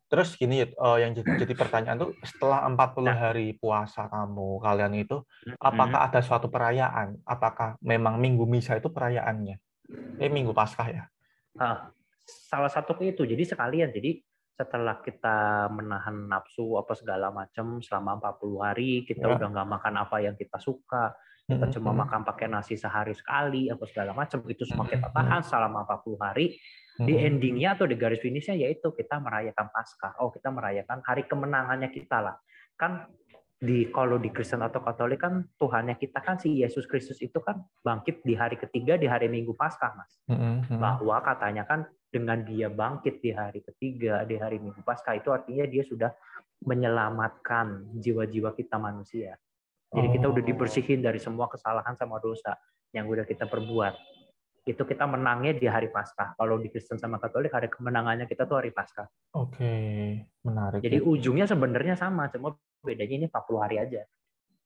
Terus 0.08 0.40
gini, 0.40 0.64
eh, 0.64 0.98
yang 1.04 1.12
jadi, 1.12 1.44
jadi 1.44 1.54
pertanyaan 1.54 2.00
tuh 2.00 2.12
setelah 2.24 2.64
40 2.64 3.12
Nah. 3.12 3.20
hari 3.28 3.60
puasa 3.60 4.08
kamu, 4.08 4.64
kalian 4.64 4.94
itu, 4.96 5.20
apakah 5.60 6.08
ada 6.08 6.24
suatu 6.24 6.48
perayaan? 6.48 7.20
Apakah 7.28 7.76
memang 7.84 8.16
Minggu 8.16 8.48
Misa 8.48 8.80
itu 8.80 8.88
perayaannya? 8.88 9.60
Eh, 10.16 10.32
Minggu 10.32 10.56
Paskah 10.56 10.88
ya? 10.88 11.04
Ah, 11.60 11.92
salah 12.24 12.72
satu 12.72 12.96
itu 13.04 13.28
jadi 13.28 13.44
sekalian 13.44 13.92
jadi 13.92 14.24
setelah 14.58 14.98
kita 15.06 15.70
menahan 15.70 16.26
nafsu 16.26 16.82
apa 16.82 16.98
segala 16.98 17.30
macam 17.30 17.78
selama 17.78 18.18
40 18.18 18.66
hari 18.66 18.92
kita 19.06 19.30
Ya. 19.30 19.38
udah 19.38 19.48
nggak 19.54 19.70
makan 19.70 19.94
apa 20.02 20.18
yang 20.26 20.34
kita 20.34 20.58
suka 20.58 21.14
kita 21.48 21.64
Mm-mm, 21.64 21.76
cuma 21.80 21.96
makan 21.96 22.28
pakai 22.28 22.52
nasi 22.52 22.76
sehari 22.76 23.16
sekali 23.16 23.72
apa 23.72 23.86
segala 23.88 24.12
macam 24.12 24.44
itu 24.52 24.68
semua 24.68 24.84
kita 24.90 25.08
tahan 25.14 25.46
selama 25.46 25.88
40 25.88 26.20
hari 26.20 26.60
di 26.98 27.14
mm-mm. 27.14 27.28
endingnya 27.30 27.78
atau 27.78 27.86
di 27.86 27.96
garis 27.96 28.20
finishnya 28.20 28.58
yaitu 28.58 28.90
kita 28.92 29.22
merayakan 29.22 29.70
Paskah. 29.70 30.18
Oh, 30.20 30.34
kita 30.34 30.50
merayakan 30.50 31.06
hari 31.06 31.30
kemenangannya 31.30 31.94
kita 31.94 32.20
lah. 32.20 32.36
Kan 32.76 33.06
di 33.58 33.90
kalau 33.90 34.22
di 34.22 34.30
Kristen 34.30 34.62
atau 34.62 34.86
Katolik 34.86 35.18
kan 35.18 35.42
Tuhannya 35.58 35.98
kita 35.98 36.22
kan 36.22 36.38
si 36.38 36.62
Yesus 36.62 36.86
Kristus 36.86 37.18
itu 37.26 37.42
kan 37.42 37.66
bangkit 37.82 38.22
di 38.22 38.38
hari 38.38 38.54
ketiga 38.54 39.02
di 39.02 39.10
hari 39.10 39.26
Minggu 39.34 39.58
Paskah, 39.58 39.98
Mas. 39.98 40.14
Mm-mm, 40.30 40.70
mm-mm. 40.70 40.78
Bahwa 40.78 41.18
katanya 41.26 41.66
kan 41.66 41.90
dengan 42.14 42.46
dia 42.46 42.70
bangkit 42.70 43.18
di 43.18 43.34
hari 43.34 43.66
ketiga 43.66 44.22
di 44.30 44.38
hari 44.38 44.62
Minggu 44.62 44.86
Paskah 44.86 45.18
itu 45.18 45.34
artinya 45.34 45.66
dia 45.66 45.82
sudah 45.82 46.14
menyelamatkan 46.70 47.98
jiwa-jiwa 47.98 48.54
kita 48.54 48.78
manusia. 48.78 49.34
Jadi 49.90 50.08
kita 50.20 50.30
udah 50.30 50.44
Oh. 50.44 50.48
dibersihin 50.48 51.02
dari 51.02 51.18
semua 51.18 51.50
kesalahan 51.50 51.98
sama 51.98 52.22
dosa 52.22 52.54
yang 52.94 53.10
udah 53.10 53.26
kita 53.26 53.50
perbuat 53.50 53.96
itu 54.68 54.84
kita 54.84 55.08
menangnya 55.08 55.56
di 55.56 55.64
hari 55.64 55.88
Paskah. 55.88 56.36
Kalau 56.36 56.60
di 56.60 56.68
Kristen 56.68 57.00
sama 57.00 57.24
Katolik 57.24 57.56
hari 57.56 57.72
kemenangannya 57.72 58.28
kita 58.28 58.44
tuh 58.44 58.60
hari 58.60 58.76
Paskah. 58.76 59.08
Oke, 59.40 59.74
menarik. 60.44 60.84
Jadi 60.84 61.00
Yud. 61.00 61.08
ujungnya 61.08 61.48
sebenarnya 61.48 61.96
sama, 61.96 62.28
cuma 62.28 62.52
bedanya 62.82 63.16
ini 63.18 63.26
40 63.28 63.64
hari 63.64 63.76
aja. 63.78 64.02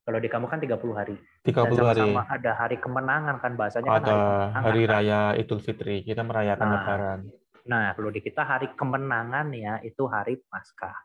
Kalau 0.01 0.17
di 0.17 0.27
kamu 0.27 0.45
kan 0.49 0.57
30 0.57 0.97
hari. 0.97 1.15
30 1.45 1.77
Dan 1.77 1.85
hari 1.85 2.01
sama-sama 2.01 2.23
ada 2.27 2.51
hari 2.57 2.77
kemenangan 2.81 3.35
kan 3.37 3.51
bahasanya 3.53 3.87
kan 3.87 3.95
ada 3.95 4.01
hari 4.01 4.17
kemenangan. 4.17 4.61
hari 4.65 4.81
kan. 4.81 4.91
raya 4.91 5.21
Idul 5.37 5.61
Fitri. 5.61 5.95
Kita 6.01 6.21
merayakan 6.25 6.67
Nah. 6.67 6.73
Lebaran. 6.75 7.19
Nah, 7.61 7.87
kalau 7.93 8.09
di 8.09 8.19
kita 8.19 8.41
hari 8.41 8.67
kemenangan 8.73 9.47
ya 9.53 9.77
itu 9.85 10.03
hari 10.09 10.41
Paskah. 10.41 10.97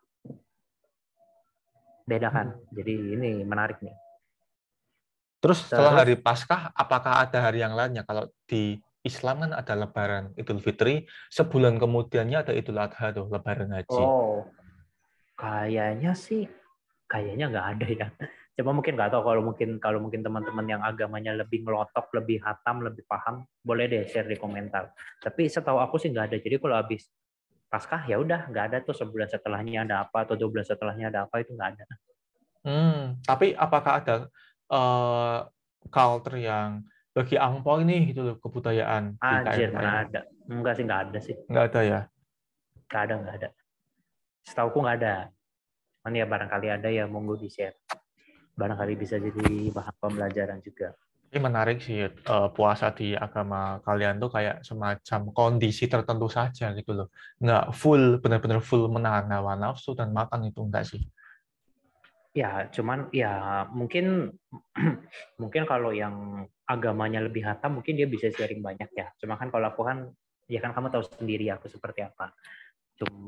Beda 2.06 2.32
kan? 2.32 2.56
Jadi 2.72 2.94
ini 3.12 3.44
menarik 3.44 3.82
nih. 3.82 3.92
Terus 5.44 5.68
setelah 5.68 5.92
Terus- 5.92 6.00
hari 6.00 6.14
Paskah, 6.16 6.72
apakah 6.72 7.20
ada 7.20 7.38
hari 7.44 7.60
yang 7.60 7.76
lainnya? 7.76 8.02
Kalau 8.02 8.32
di 8.48 8.80
Islam 9.04 9.44
kan 9.44 9.52
ada 9.52 9.74
Lebaran 9.76 10.32
Idul 10.34 10.58
Fitri, 10.58 11.04
sebulan 11.28 11.76
kemudiannya 11.76 12.42
ada 12.42 12.52
Idul 12.56 12.80
Adha 12.80 13.12
tuh, 13.12 13.28
Lebaran 13.28 13.70
Haji. 13.70 14.00
Oh, 14.02 14.48
kayaknya 15.36 16.16
sih, 16.16 16.48
kayaknya 17.06 17.46
nggak 17.50 17.66
ada 17.76 17.86
ya. 17.86 18.06
Cuma 18.56 18.72
mungkin 18.72 18.96
nggak 18.96 19.12
tahu 19.12 19.22
kalau 19.22 19.42
mungkin 19.44 19.68
kalau 19.78 19.98
mungkin 20.00 20.24
teman-teman 20.24 20.66
yang 20.66 20.80
agamanya 20.80 21.36
lebih 21.36 21.62
ngelotok, 21.62 22.08
lebih 22.16 22.40
hatam, 22.40 22.80
lebih 22.80 23.04
paham, 23.04 23.44
boleh 23.60 23.84
deh 23.86 24.04
share 24.08 24.26
di 24.26 24.36
komentar. 24.36 24.90
Tapi 25.20 25.46
setahu 25.46 25.76
aku 25.76 26.00
sih 26.00 26.08
nggak 26.08 26.32
ada. 26.32 26.36
Jadi 26.40 26.56
kalau 26.56 26.76
habis 26.80 27.08
Paskah 27.66 28.06
ya 28.06 28.16
udah 28.22 28.46
nggak 28.46 28.64
ada 28.72 28.78
tuh 28.80 28.94
sebulan 28.94 29.26
setelahnya 29.26 29.84
ada 29.84 30.06
apa 30.06 30.22
atau 30.22 30.38
dua 30.38 30.48
bulan 30.48 30.66
setelahnya 30.66 31.10
ada 31.10 31.26
apa 31.26 31.42
itu 31.42 31.50
nggak 31.50 31.70
ada. 31.74 31.84
Hmm, 32.62 33.18
tapi 33.26 33.58
apakah 33.58 34.00
ada 34.00 34.14
eh, 34.70 35.38
culture 35.90 36.38
yang 36.38 36.86
bagi 37.10 37.34
angpau 37.34 37.82
ini 37.82 38.12
gitu 38.12 38.22
loh 38.22 38.36
kebudayaan 38.38 39.18
Anjir 39.18 39.74
nggak 39.74 39.96
ada. 40.08 40.20
Enggak 40.46 40.72
sih 40.78 40.84
nggak 40.86 41.00
ada 41.10 41.18
sih. 41.18 41.36
Nggak 41.50 41.64
ada 41.74 41.80
ya? 41.82 42.00
Nggak 42.86 43.02
ada 43.02 43.14
nggak 43.18 43.34
ada. 43.42 43.48
Setahuku 44.46 44.78
nggak 44.78 44.96
ada. 45.02 45.14
Cuman 46.06 46.22
ya 46.22 46.30
barangkali 46.30 46.70
ada 46.70 46.86
ya 46.86 47.10
monggo 47.10 47.34
di 47.34 47.50
share. 47.50 47.82
barangkali 48.54 48.94
bisa 48.94 49.18
jadi 49.18 49.74
bahan 49.74 49.94
pembelajaran 49.98 50.62
juga. 50.62 50.94
Ini 51.34 51.42
menarik 51.42 51.82
sih, 51.82 52.06
uh, 52.06 52.48
puasa 52.54 52.94
di 52.94 53.10
agama 53.10 53.82
kalian 53.82 54.22
tuh 54.22 54.30
kayak 54.30 54.62
semacam 54.62 55.34
kondisi 55.34 55.90
tertentu 55.90 56.30
saja 56.30 56.70
gitu 56.78 56.94
loh. 56.94 57.10
Nggak 57.42 57.74
full, 57.74 58.22
benar-benar 58.22 58.62
full 58.62 58.86
menahan 58.86 59.26
hawa 59.34 59.58
nafsu 59.58 59.98
dan 59.98 60.14
makan 60.14 60.46
itu 60.46 60.62
enggak 60.62 60.86
sih? 60.86 61.02
Ya, 62.38 62.70
cuman 62.70 63.10
ya 63.10 63.66
mungkin 63.74 64.30
mungkin 65.42 65.66
kalau 65.66 65.90
yang 65.90 66.46
agamanya 66.70 67.18
lebih 67.18 67.42
hatam 67.42 67.82
mungkin 67.82 67.98
dia 67.98 68.06
bisa 68.06 68.30
sharing 68.30 68.62
banyak 68.62 68.94
ya. 68.94 69.10
Cuma 69.18 69.34
kan 69.34 69.50
kalau 69.50 69.74
aku 69.74 69.82
kan 69.82 70.06
ya 70.46 70.62
kan 70.62 70.70
kamu 70.70 70.94
tahu 70.94 71.02
sendiri 71.02 71.50
aku 71.50 71.66
seperti 71.66 72.06
apa. 72.06 72.30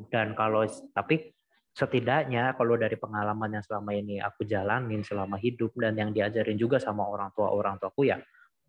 Dan 0.08 0.38
kalau 0.38 0.62
tapi 0.94 1.34
setidaknya 1.78 2.58
kalau 2.58 2.74
dari 2.74 2.98
pengalaman 2.98 3.54
yang 3.54 3.62
selama 3.62 3.94
ini 3.94 4.18
aku 4.18 4.42
jalanin 4.42 5.06
selama 5.06 5.38
hidup 5.38 5.70
dan 5.78 5.94
yang 5.94 6.10
diajarin 6.10 6.58
juga 6.58 6.82
sama 6.82 7.06
orang 7.06 7.30
tua 7.38 7.54
orang 7.54 7.78
tuaku 7.78 8.10
ya 8.10 8.18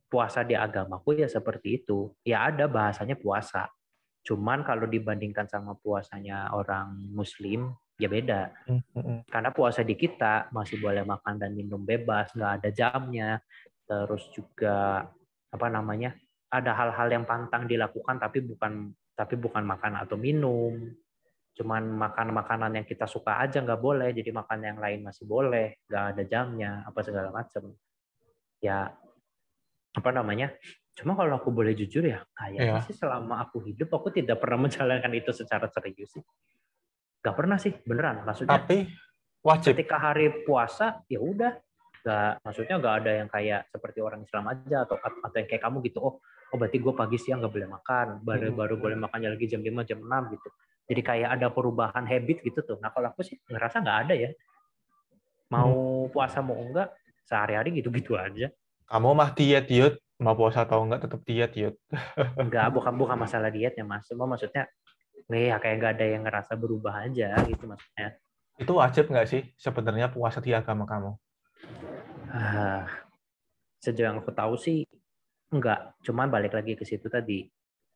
puasa 0.10 0.46
di 0.46 0.54
agamaku 0.58 1.22
ya 1.22 1.30
seperti 1.30 1.82
itu. 1.82 2.14
Ya 2.26 2.46
ada 2.46 2.70
bahasanya 2.70 3.18
puasa. 3.18 3.70
Cuman 4.26 4.66
kalau 4.66 4.90
dibandingkan 4.90 5.50
sama 5.50 5.78
puasanya 5.78 6.54
orang 6.54 6.98
muslim 7.14 7.74
ya 8.02 8.10
beda. 8.10 8.54
Karena 9.30 9.50
puasa 9.54 9.86
di 9.86 9.98
kita 9.98 10.50
masih 10.54 10.82
boleh 10.82 11.06
makan 11.06 11.42
dan 11.42 11.54
minum 11.54 11.82
bebas 11.86 12.34
nggak 12.34 12.54
ada 12.62 12.70
jamnya. 12.74 13.42
Terus 13.86 14.30
juga 14.34 15.06
apa 15.50 15.68
namanya 15.70 16.14
ada 16.50 16.74
hal-hal 16.74 17.10
yang 17.10 17.26
pantang 17.26 17.70
dilakukan 17.70 18.18
tapi 18.18 18.42
bukan 18.42 18.94
tapi 19.14 19.34
bukan 19.38 19.66
makan 19.66 19.98
atau 19.98 20.18
minum 20.18 20.78
cuman 21.58 21.84
makan 21.92 22.32
makanan 22.32 22.72
yang 22.80 22.86
kita 22.88 23.04
suka 23.10 23.42
aja 23.42 23.60
nggak 23.60 23.82
boleh 23.82 24.16
jadi 24.16 24.32
makan 24.32 24.60
yang 24.64 24.78
lain 24.80 25.04
masih 25.04 25.28
boleh 25.28 25.84
nggak 25.90 26.04
ada 26.16 26.24
jamnya 26.24 26.72
apa 26.88 27.00
segala 27.04 27.30
macam 27.36 27.76
ya 28.64 28.88
apa 29.96 30.10
namanya 30.14 30.54
cuma 30.94 31.16
kalau 31.16 31.40
aku 31.40 31.50
boleh 31.56 31.72
jujur 31.74 32.04
ya 32.04 32.20
kayaknya 32.36 32.80
ya. 32.80 32.84
sih 32.84 32.96
selama 32.96 33.48
aku 33.48 33.64
hidup 33.64 33.88
aku 33.92 34.12
tidak 34.12 34.38
pernah 34.40 34.60
menjalankan 34.68 35.12
itu 35.16 35.32
secara 35.32 35.68
serius 35.72 36.16
sih. 36.16 36.24
Nggak 37.20 37.36
pernah 37.36 37.58
sih 37.60 37.76
beneran 37.84 38.24
maksudnya 38.24 38.60
tapi 38.64 38.88
wajib. 39.44 39.76
ketika 39.76 39.96
hari 40.00 40.44
puasa 40.44 41.04
ya 41.08 41.20
udah. 41.20 41.56
Nggak 42.00 42.32
maksudnya 42.48 42.76
nggak 42.80 42.96
ada 43.04 43.12
yang 43.12 43.28
kayak 43.28 43.62
seperti 43.76 44.00
orang 44.00 44.24
Islam 44.24 44.48
aja 44.48 44.88
atau 44.88 44.96
atau 45.04 45.36
yang 45.36 45.50
kayak 45.52 45.64
kamu 45.68 45.84
gitu 45.84 46.00
oh 46.00 46.24
oh 46.24 46.56
berarti 46.56 46.80
gue 46.80 46.94
pagi 46.96 47.18
siang 47.20 47.44
nggak 47.44 47.54
boleh 47.54 47.70
makan 47.70 48.08
baru 48.24 48.56
baru 48.56 48.76
boleh 48.80 48.98
makannya 48.98 49.36
lagi 49.36 49.52
jam 49.52 49.60
5 49.60 49.84
jam 49.84 50.00
6 50.00 50.34
gitu 50.34 50.50
jadi 50.90 51.02
kayak 51.06 51.30
ada 51.38 51.48
perubahan 51.54 52.02
habit 52.10 52.42
gitu 52.42 52.66
tuh. 52.66 52.82
Nah 52.82 52.90
kalau 52.90 53.14
aku 53.14 53.22
sih 53.22 53.38
ngerasa 53.46 53.86
nggak 53.86 53.98
ada 54.10 54.14
ya. 54.18 54.30
Mau 55.54 55.70
hmm. 55.70 56.10
puasa 56.10 56.42
mau 56.42 56.58
enggak, 56.58 56.90
sehari-hari 57.30 57.78
gitu-gitu 57.78 58.18
aja. 58.18 58.50
Kamu 58.90 59.14
mah 59.14 59.30
diet, 59.38 59.70
diet. 59.70 60.02
Mau 60.18 60.34
puasa 60.34 60.66
atau 60.66 60.82
enggak 60.82 61.06
tetap 61.06 61.22
diet, 61.30 61.54
diet. 61.54 61.78
enggak, 62.42 62.74
bukan 62.74 62.98
bukan 62.98 63.22
masalah 63.22 63.54
dietnya 63.54 63.86
mas. 63.86 64.10
Cuma 64.10 64.26
maksudnya, 64.26 64.66
nih 65.30 65.54
ya 65.54 65.58
kayak 65.62 65.76
nggak 65.78 65.94
ada 65.94 66.06
yang 66.10 66.24
ngerasa 66.26 66.58
berubah 66.58 67.06
aja 67.06 67.38
gitu 67.46 67.70
maksudnya. 67.70 68.18
Itu 68.58 68.82
wajib 68.82 69.14
nggak 69.14 69.28
sih 69.30 69.46
sebenarnya 69.62 70.10
puasa 70.10 70.42
di 70.42 70.58
agama 70.58 70.90
kamu? 70.90 71.12
Ah, 72.34 72.90
sejauh 73.78 74.10
yang 74.10 74.18
aku 74.26 74.34
tahu 74.34 74.58
sih 74.58 74.90
enggak. 75.54 75.94
Cuman 76.02 76.34
balik 76.34 76.58
lagi 76.58 76.74
ke 76.74 76.82
situ 76.82 77.06
tadi. 77.14 77.46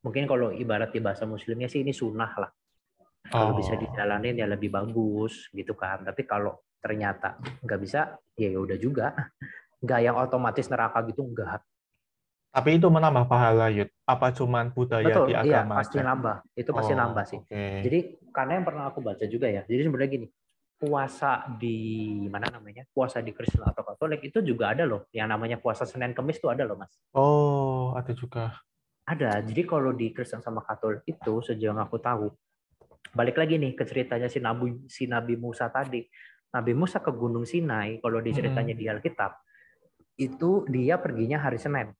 Mungkin 0.06 0.30
kalau 0.30 0.54
ibarat 0.54 0.94
di 0.94 1.02
bahasa 1.02 1.26
muslimnya 1.26 1.66
sih 1.66 1.82
ini 1.82 1.90
sunnah 1.90 2.30
lah 2.38 2.50
kalau 3.28 3.52
oh. 3.52 3.56
bisa 3.56 3.74
dijalanin 3.74 4.36
ya 4.36 4.46
lebih 4.48 4.68
bagus 4.68 5.48
gitu 5.52 5.72
kan. 5.72 6.04
Tapi 6.04 6.28
kalau 6.28 6.60
ternyata 6.80 7.40
nggak 7.64 7.80
bisa, 7.80 8.20
ya, 8.36 8.48
ya 8.52 8.58
udah 8.60 8.78
juga. 8.78 9.12
Nggak 9.84 10.00
yang 10.00 10.16
otomatis 10.16 10.64
neraka 10.72 11.04
gitu 11.04 11.28
nggak. 11.28 11.60
Tapi 12.54 12.80
itu 12.80 12.88
menambah 12.88 13.28
pahala, 13.28 13.68
Yud. 13.68 13.92
Apa 14.08 14.32
cuman 14.32 14.72
budaya 14.72 15.04
Betul, 15.04 15.28
di 15.28 15.34
iya, 15.36 15.44
agama? 15.44 15.76
Iya, 15.76 15.80
pasti 15.84 15.98
aja? 16.00 16.06
nambah. 16.08 16.36
Itu 16.56 16.70
pasti 16.72 16.92
oh, 16.94 16.98
nambah 17.02 17.24
sih. 17.26 17.40
Okay. 17.44 17.78
Jadi 17.84 17.98
karena 18.32 18.52
yang 18.56 18.64
pernah 18.64 18.84
aku 18.88 19.04
baca 19.04 19.24
juga 19.28 19.46
ya. 19.50 19.66
Jadi 19.68 19.80
sebenarnya 19.84 20.10
gini, 20.14 20.26
puasa 20.78 21.50
di 21.60 21.78
mana 22.30 22.46
namanya? 22.48 22.86
Puasa 22.94 23.18
di 23.20 23.34
Kristen 23.34 23.60
atau 23.60 23.82
Katolik 23.82 24.22
itu 24.22 24.38
juga 24.40 24.70
ada 24.70 24.86
loh. 24.86 25.10
Yang 25.10 25.28
namanya 25.34 25.56
puasa 25.58 25.82
Senin 25.82 26.14
Kamis 26.14 26.38
itu 26.38 26.46
ada 26.46 26.62
loh, 26.62 26.78
Mas. 26.78 26.94
Oh, 27.12 27.92
ada 27.98 28.14
juga. 28.14 28.56
Ada. 29.04 29.42
Jadi 29.44 29.62
kalau 29.66 29.90
di 29.90 30.14
Kristen 30.14 30.38
sama 30.38 30.62
Katolik 30.62 31.02
itu 31.10 31.42
sejauh 31.42 31.74
yang 31.74 31.82
aku 31.82 31.98
tahu, 31.98 32.30
balik 33.12 33.36
lagi 33.36 33.60
nih 33.60 33.76
ke 33.76 33.84
ceritanya 33.84 34.30
si 34.30 34.40
Nabi 34.40 34.88
si 34.88 35.04
Nabi 35.04 35.36
Musa 35.36 35.68
tadi. 35.68 36.00
Nabi 36.54 36.72
Musa 36.72 37.02
ke 37.02 37.10
Gunung 37.10 37.42
Sinai 37.42 37.98
kalau 37.98 38.22
di 38.22 38.30
ceritanya 38.30 38.72
hmm. 38.72 38.80
di 38.80 38.86
Alkitab 38.86 39.32
itu 40.14 40.62
dia 40.70 40.96
perginya 41.02 41.42
hari 41.42 41.58
Senin. 41.58 41.90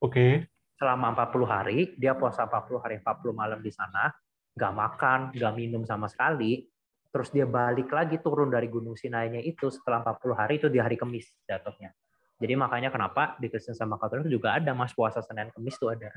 Oke. 0.00 0.10
Okay. 0.10 0.32
Selama 0.80 1.12
40 1.14 1.46
hari 1.46 1.78
dia 1.94 2.16
puasa 2.16 2.48
40 2.48 2.82
hari 2.82 2.94
40 2.98 3.36
malam 3.36 3.60
di 3.60 3.70
sana, 3.70 4.10
nggak 4.56 4.72
makan, 4.72 5.20
nggak 5.36 5.52
minum 5.54 5.84
sama 5.84 6.08
sekali. 6.08 6.66
Terus 7.12 7.28
dia 7.28 7.44
balik 7.44 7.92
lagi 7.92 8.16
turun 8.24 8.48
dari 8.48 8.72
Gunung 8.72 8.96
Sinai-nya 8.96 9.44
itu 9.44 9.68
setelah 9.68 10.00
40 10.00 10.32
hari 10.32 10.54
itu 10.56 10.72
di 10.72 10.80
hari 10.80 10.96
Kamis 10.96 11.28
jatuhnya. 11.44 11.92
Jadi 12.40 12.58
makanya 12.58 12.90
kenapa 12.90 13.36
di 13.38 13.52
Kristen 13.52 13.76
sama 13.76 14.00
Katolik 14.00 14.26
juga 14.26 14.56
ada 14.58 14.72
Mas 14.74 14.96
puasa 14.96 15.20
Senin 15.20 15.52
Kamis 15.52 15.76
itu 15.76 15.86
ada. 15.92 16.10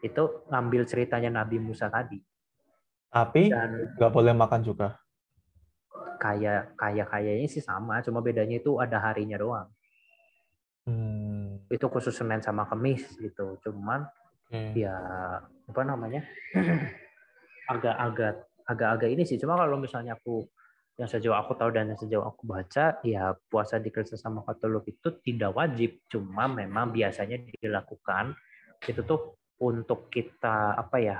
Itu 0.00 0.48
ngambil 0.48 0.88
ceritanya 0.88 1.44
Nabi 1.44 1.60
Musa 1.60 1.92
tadi. 1.92 2.18
Tapi 3.10 3.52
nggak 3.96 4.12
boleh 4.12 4.34
makan 4.36 4.60
juga. 4.62 4.98
Kayak 6.16 6.74
kayak 6.80 7.06
kayaknya 7.12 7.46
sih 7.48 7.62
sama, 7.62 8.00
cuma 8.00 8.24
bedanya 8.24 8.58
itu 8.60 8.80
ada 8.80 9.00
harinya 9.00 9.36
doang. 9.36 9.68
Hmm. 10.86 11.60
Itu 11.66 11.90
khusus 11.90 12.14
Senin 12.14 12.40
sama 12.40 12.64
Kamis 12.66 13.04
gitu. 13.18 13.58
Cuman 13.62 14.06
okay. 14.48 14.86
ya 14.86 14.96
apa 15.42 15.82
namanya? 15.82 16.22
agak-agak 17.72 18.46
agak-agak 18.66 19.08
ini 19.10 19.22
sih. 19.26 19.38
Cuma 19.38 19.58
kalau 19.58 19.78
misalnya 19.78 20.18
aku 20.18 20.46
yang 20.96 21.12
sejauh 21.12 21.36
aku 21.36 21.52
tahu 21.60 21.70
dan 21.76 21.92
yang 21.92 22.00
sejauh 22.00 22.24
aku 22.24 22.48
baca, 22.48 22.96
ya 23.04 23.36
puasa 23.52 23.76
di 23.76 23.92
Kristen 23.92 24.16
sama 24.16 24.40
Katolik 24.48 24.96
itu 24.96 25.12
tidak 25.20 25.52
wajib, 25.52 26.00
cuma 26.08 26.48
memang 26.48 26.88
biasanya 26.88 27.36
dilakukan 27.36 28.32
itu 28.88 29.04
tuh 29.04 29.36
untuk 29.60 30.08
kita 30.08 30.72
apa 30.72 30.96
ya 30.96 31.18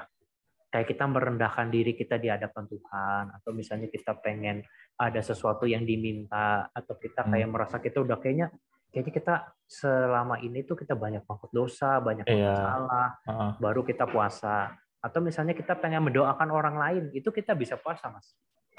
kayak 0.77 0.93
kita 0.93 1.09
merendahkan 1.09 1.73
diri 1.73 1.97
kita 1.97 2.21
di 2.21 2.29
hadapan 2.29 2.69
Tuhan 2.69 3.33
atau 3.33 3.51
misalnya 3.57 3.89
kita 3.89 4.12
pengen 4.21 4.61
ada 5.01 5.25
sesuatu 5.25 5.65
yang 5.65 5.89
diminta 5.89 6.69
atau 6.69 7.01
kita 7.01 7.25
hmm. 7.25 7.33
kayak 7.33 7.49
merasa 7.49 7.81
kita 7.81 8.05
udah 8.05 8.21
kayaknya 8.21 8.53
kayaknya 8.93 9.12
kita 9.17 9.35
selama 9.65 10.37
ini 10.45 10.69
tuh 10.69 10.77
kita 10.77 10.93
banyak 10.93 11.25
banget 11.25 11.49
dosa, 11.49 11.97
banyak 11.97 12.29
banget 12.29 12.45
yeah. 12.45 12.61
salah, 12.61 13.09
uh-huh. 13.25 13.53
baru 13.57 13.81
kita 13.89 14.05
puasa. 14.05 14.77
Atau 15.01 15.25
misalnya 15.25 15.57
kita 15.57 15.77
pengen 15.77 16.05
mendoakan 16.09 16.49
orang 16.49 16.77
lain, 16.81 17.05
itu 17.12 17.29
kita 17.29 17.53
bisa 17.53 17.77
puasa, 17.77 18.09
Mas. 18.09 18.33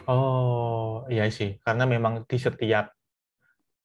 Oh, 0.10 1.06
iya 1.06 1.30
sih. 1.30 1.62
Karena 1.62 1.86
memang 1.86 2.26
di 2.26 2.38
setiap 2.38 2.90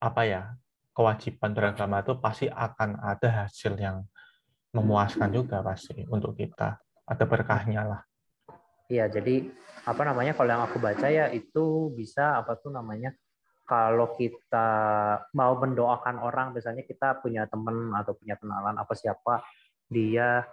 apa 0.01 0.21
ya, 0.25 0.57
kewajiban 0.97 1.53
beragama 1.53 2.01
itu 2.01 2.17
pasti 2.17 2.49
akan 2.49 2.97
ada 2.97 3.45
hasil 3.45 3.77
yang 3.77 4.01
memuaskan 4.73 5.29
juga 5.29 5.61
pasti 5.61 6.01
untuk 6.09 6.33
kita 6.33 6.81
ada 7.07 7.23
berkahnya 7.27 7.81
lah. 7.83 8.01
Iya, 8.91 9.07
jadi 9.09 9.47
apa 9.83 10.01
namanya 10.07 10.31
kalau 10.35 10.49
yang 10.51 10.63
aku 10.63 10.79
baca 10.79 11.07
ya 11.11 11.27
itu 11.31 11.91
bisa 11.91 12.39
apa 12.39 12.55
tuh 12.55 12.71
namanya 12.71 13.11
kalau 13.63 14.11
kita 14.15 14.67
mau 15.35 15.55
mendoakan 15.55 16.19
orang 16.19 16.55
misalnya 16.55 16.83
kita 16.83 17.19
punya 17.23 17.47
teman 17.47 17.95
atau 17.95 18.15
punya 18.15 18.35
kenalan 18.39 18.75
apa 18.75 18.91
siapa 18.95 19.43
dia 19.87 20.43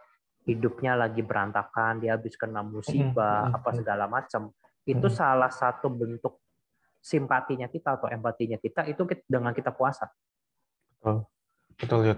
hidupnya 0.46 0.94
lagi 0.98 1.22
berantakan 1.22 2.02
dia 2.02 2.14
habis 2.18 2.38
kena 2.38 2.62
musibah 2.62 3.50
mm-hmm. 3.50 3.56
apa 3.58 3.70
segala 3.74 4.04
macam 4.06 4.50
itu 4.86 4.98
mm-hmm. 4.98 5.18
salah 5.18 5.50
satu 5.50 5.90
bentuk 5.90 6.38
simpatinya 7.02 7.66
kita 7.66 7.98
atau 7.98 8.10
empatinya 8.10 8.58
kita 8.58 8.86
itu 8.86 9.02
dengan 9.26 9.54
kita 9.54 9.74
puasa 9.74 10.10
betul 10.98 11.26
betul 11.78 12.00
ya 12.06 12.16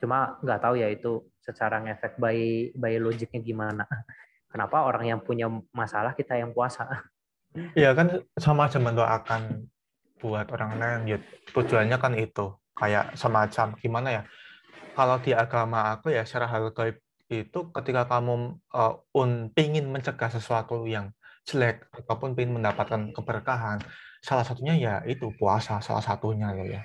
cuma 0.00 0.36
nggak 0.44 0.60
tahu 0.60 0.74
ya 0.76 0.88
itu 0.92 1.24
secara 1.40 1.80
ngefek 1.80 2.18
by 2.18 2.70
by 2.74 2.98
logiknya 2.98 3.40
gimana. 3.40 3.84
Kenapa 4.52 4.86
orang 4.88 5.04
yang 5.06 5.20
punya 5.22 5.50
masalah 5.70 6.16
kita 6.16 6.36
yang 6.36 6.52
puasa? 6.52 6.86
Iya 7.72 7.96
kan 7.96 8.20
sama 8.36 8.68
aja 8.68 8.76
mendoakan 8.76 9.64
buat 10.20 10.44
orang 10.52 10.76
lain. 10.76 11.00
Ya 11.08 11.18
tujuannya 11.56 11.96
kan 11.96 12.12
itu. 12.12 12.52
Kayak 12.76 13.16
semacam 13.16 13.72
gimana 13.80 14.08
ya? 14.12 14.22
Kalau 14.92 15.16
di 15.24 15.32
agama 15.32 15.96
aku 15.96 16.12
ya 16.12 16.28
secara 16.28 16.52
hal 16.52 16.68
gaib 16.76 17.00
itu 17.32 17.72
ketika 17.72 18.04
kamu 18.04 18.60
uh, 18.76 19.00
un 19.16 19.48
pingin 19.56 19.88
mencegah 19.88 20.28
sesuatu 20.28 20.84
yang 20.84 21.16
jelek 21.48 21.88
ataupun 21.96 22.36
ingin 22.36 22.60
mendapatkan 22.60 23.16
keberkahan 23.16 23.80
salah 24.20 24.44
satunya 24.44 24.76
ya 24.76 24.94
itu 25.08 25.32
puasa 25.40 25.80
salah 25.80 26.04
satunya 26.04 26.52
loh 26.52 26.68
ya. 26.68 26.84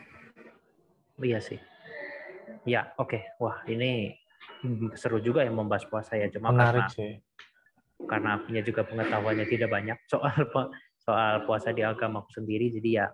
Iya 1.20 1.44
sih 1.44 1.60
Ya, 2.68 2.94
oke. 2.98 3.10
Okay. 3.10 3.22
Wah, 3.42 3.62
ini 3.68 4.16
seru 4.98 5.22
juga 5.22 5.42
yang 5.46 5.58
membahas 5.58 5.86
puasa 5.90 6.18
ya. 6.18 6.30
Cuma 6.30 6.54
Menarik 6.54 6.88
karena, 6.88 6.96
sih. 6.96 7.12
Karena 8.06 8.32
punya 8.42 8.62
juga 8.66 8.82
pengetahuannya 8.86 9.46
tidak 9.46 9.70
banyak 9.70 9.98
soal 10.10 10.32
soal 11.06 11.46
puasa 11.50 11.74
di 11.74 11.82
agama 11.82 12.22
aku 12.22 12.30
sendiri, 12.38 12.70
jadi 12.70 12.90
ya 12.90 13.06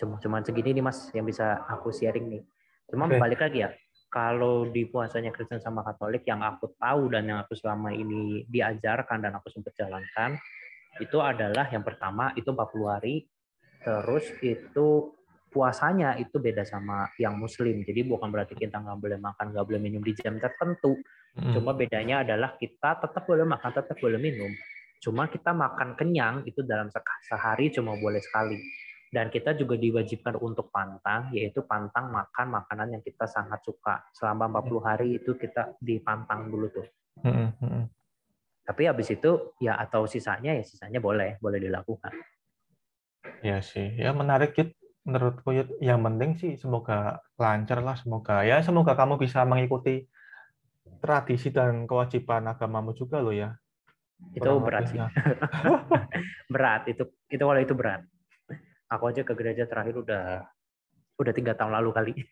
Cuma 0.00 0.16
cuma 0.16 0.40
segini 0.40 0.72
nih 0.72 0.84
Mas 0.84 1.12
yang 1.12 1.28
bisa 1.28 1.60
aku 1.68 1.92
sharing 1.92 2.32
nih. 2.32 2.42
Cuma 2.88 3.04
Oke. 3.04 3.20
balik 3.20 3.44
lagi 3.44 3.68
ya. 3.68 3.70
Kalau 4.10 4.66
di 4.66 4.88
puasanya 4.88 5.30
Kristen 5.30 5.62
sama 5.62 5.86
Katolik 5.86 6.26
yang 6.26 6.42
aku 6.42 6.72
tahu 6.80 7.12
dan 7.12 7.28
yang 7.28 7.38
aku 7.44 7.54
selama 7.54 7.94
ini 7.94 8.42
diajarkan 8.48 9.22
dan 9.22 9.36
aku 9.38 9.52
sempat 9.52 9.76
jalankan 9.76 10.34
itu 10.98 11.22
adalah 11.22 11.70
yang 11.70 11.86
pertama 11.86 12.34
itu 12.34 12.50
40 12.50 12.90
hari 12.90 13.30
terus 13.86 14.26
itu 14.42 15.14
puasanya 15.50 16.14
itu 16.16 16.38
beda 16.38 16.62
sama 16.62 17.10
yang 17.18 17.34
muslim 17.34 17.82
jadi 17.82 18.06
bukan 18.06 18.30
berarti 18.30 18.54
kita 18.54 18.78
nggak 18.78 18.98
boleh 19.02 19.18
makan 19.18 19.50
nggak 19.50 19.66
boleh 19.66 19.80
minum 19.82 20.00
di 20.00 20.14
jam 20.14 20.38
tertentu 20.38 20.94
Mm. 21.38 21.54
Cuma 21.54 21.70
bedanya 21.78 22.26
adalah 22.26 22.58
kita 22.58 22.98
tetap 22.98 23.22
boleh 23.22 23.46
makan, 23.46 23.70
tetap 23.70 23.96
boleh 24.02 24.18
minum. 24.18 24.50
Cuma 24.98 25.30
kita 25.30 25.54
makan 25.54 25.94
kenyang 25.94 26.42
itu 26.44 26.60
dalam 26.66 26.90
sehari 27.24 27.70
cuma 27.70 27.94
boleh 27.94 28.18
sekali. 28.18 28.58
Dan 29.10 29.26
kita 29.26 29.58
juga 29.58 29.74
diwajibkan 29.74 30.38
untuk 30.38 30.70
pantang, 30.70 31.34
yaitu 31.34 31.66
pantang 31.66 32.14
makan 32.14 32.46
makanan 32.62 32.94
yang 32.94 33.02
kita 33.02 33.26
sangat 33.26 33.58
suka. 33.66 34.06
Selama 34.14 34.46
40 34.62 34.86
hari 34.86 35.08
itu 35.18 35.34
kita 35.34 35.74
dipantang 35.82 36.46
dulu 36.46 36.70
tuh. 36.70 36.86
Mm, 37.26 37.34
mm, 37.34 37.50
mm. 37.58 37.84
Tapi 38.70 38.82
habis 38.86 39.10
itu 39.10 39.50
ya 39.58 39.74
atau 39.82 40.06
sisanya 40.06 40.54
ya 40.54 40.62
sisanya 40.62 41.02
boleh, 41.02 41.42
boleh 41.42 41.58
dilakukan. 41.58 42.14
Ya 43.42 43.58
sih, 43.58 43.98
ya 43.98 44.14
menarik 44.14 44.54
Yud. 44.54 44.70
Menurutku 45.06 45.48
Yud, 45.56 45.80
yang 45.80 46.04
penting 46.04 46.36
sih 46.36 46.52
semoga 46.60 47.24
lancar 47.40 47.80
lah, 47.80 47.96
semoga 47.96 48.44
ya 48.44 48.60
semoga 48.60 48.92
kamu 48.92 49.16
bisa 49.16 49.48
mengikuti 49.48 50.04
tradisi 51.00 51.48
dan 51.48 51.88
kewajiban 51.88 52.44
agamamu 52.52 52.92
juga 52.92 53.24
loh 53.24 53.32
ya. 53.32 53.56
Itu 54.36 54.44
Kurang 54.44 54.68
berat 54.68 54.84
sih. 54.92 55.00
Berat 56.52 56.82
itu 56.92 57.08
itu 57.32 57.40
kalau 57.40 57.60
itu 57.60 57.72
berat. 57.72 58.04
Aku 58.92 59.08
aja 59.08 59.24
ke 59.24 59.32
gereja 59.32 59.64
terakhir 59.64 59.96
udah 60.04 60.44
udah 61.16 61.32
tiga 61.32 61.56
tahun 61.56 61.72
lalu 61.80 61.90
kali. 61.94 62.12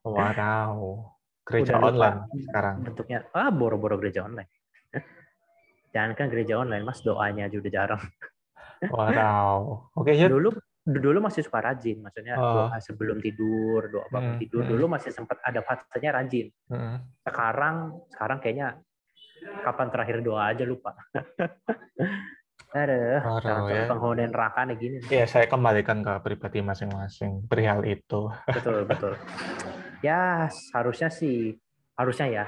Wow, 0.00 1.12
gereja 1.44 1.76
Udah 1.76 1.92
lupa. 1.92 2.08
online 2.24 2.40
sekarang. 2.48 2.74
bentuknya 2.80 3.18
ah 3.36 3.52
boro-boro 3.52 4.00
gereja 4.00 4.24
online 4.24 4.48
jangan 5.92 6.16
kan 6.16 6.26
gereja 6.32 6.56
online 6.56 6.86
mas 6.86 7.04
doanya 7.04 7.50
aja 7.50 7.56
udah 7.60 7.72
jarang 7.72 8.02
Wow, 8.88 9.92
oke 9.92 10.08
Yud. 10.16 10.30
dulu 10.32 10.48
dulu 10.80 11.20
masih 11.20 11.44
suka 11.44 11.60
rajin 11.60 12.00
maksudnya 12.00 12.40
Oh. 12.40 12.66
doa 12.72 12.80
sebelum 12.80 13.20
tidur 13.20 13.84
doa 13.86 14.08
bangun 14.08 14.36
Hmm, 14.36 14.40
tidur 14.40 14.62
hmm. 14.64 14.70
dulu 14.72 14.84
masih 14.88 15.12
sempat 15.12 15.36
ada 15.44 15.60
fasenya 15.60 16.10
rajin 16.16 16.48
Mm. 16.72 16.96
sekarang 17.20 17.76
sekarang 18.08 18.38
kayaknya 18.40 18.68
kapan 19.60 19.88
terakhir 19.92 20.16
doa 20.24 20.48
aja 20.48 20.64
lupa 20.64 20.96
jangan 22.70 23.66
ya. 23.66 23.90
penghuni 23.90 24.30
neraka 24.30 24.62
nih 24.62 24.76
gini. 24.78 24.96
Ya, 25.10 25.26
saya 25.26 25.50
kembalikan 25.50 26.06
ke 26.06 26.22
pribadi 26.22 26.62
masing-masing 26.62 27.42
perihal 27.50 27.82
itu. 27.82 28.30
Betul, 28.46 28.86
betul. 28.90 29.18
Ya, 30.06 30.46
harusnya 30.70 31.10
sih, 31.10 31.58
harusnya 31.98 32.30
ya, 32.30 32.44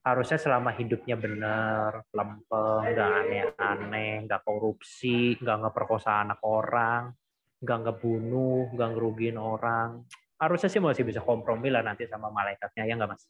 harusnya 0.00 0.40
selama 0.40 0.72
hidupnya 0.72 1.20
benar, 1.20 2.08
lempeng, 2.08 2.88
nggak 2.88 3.10
aneh-aneh, 3.20 4.24
nggak 4.24 4.42
korupsi, 4.48 5.36
nggak 5.44 5.68
ngeperkosa 5.68 6.24
anak 6.24 6.40
orang, 6.40 7.12
nggak 7.60 7.78
ngebunuh, 7.88 8.72
nggak 8.74 8.88
ngerugiin 8.92 9.38
orang. 9.40 10.04
Harusnya 10.36 10.68
sih 10.68 10.82
masih 10.82 11.04
bisa 11.08 11.24
kompromi 11.24 11.72
lah 11.72 11.80
nanti 11.80 12.04
sama 12.04 12.28
malaikatnya, 12.28 12.84
ya 12.84 12.94
nggak 12.96 13.10
mas? 13.10 13.24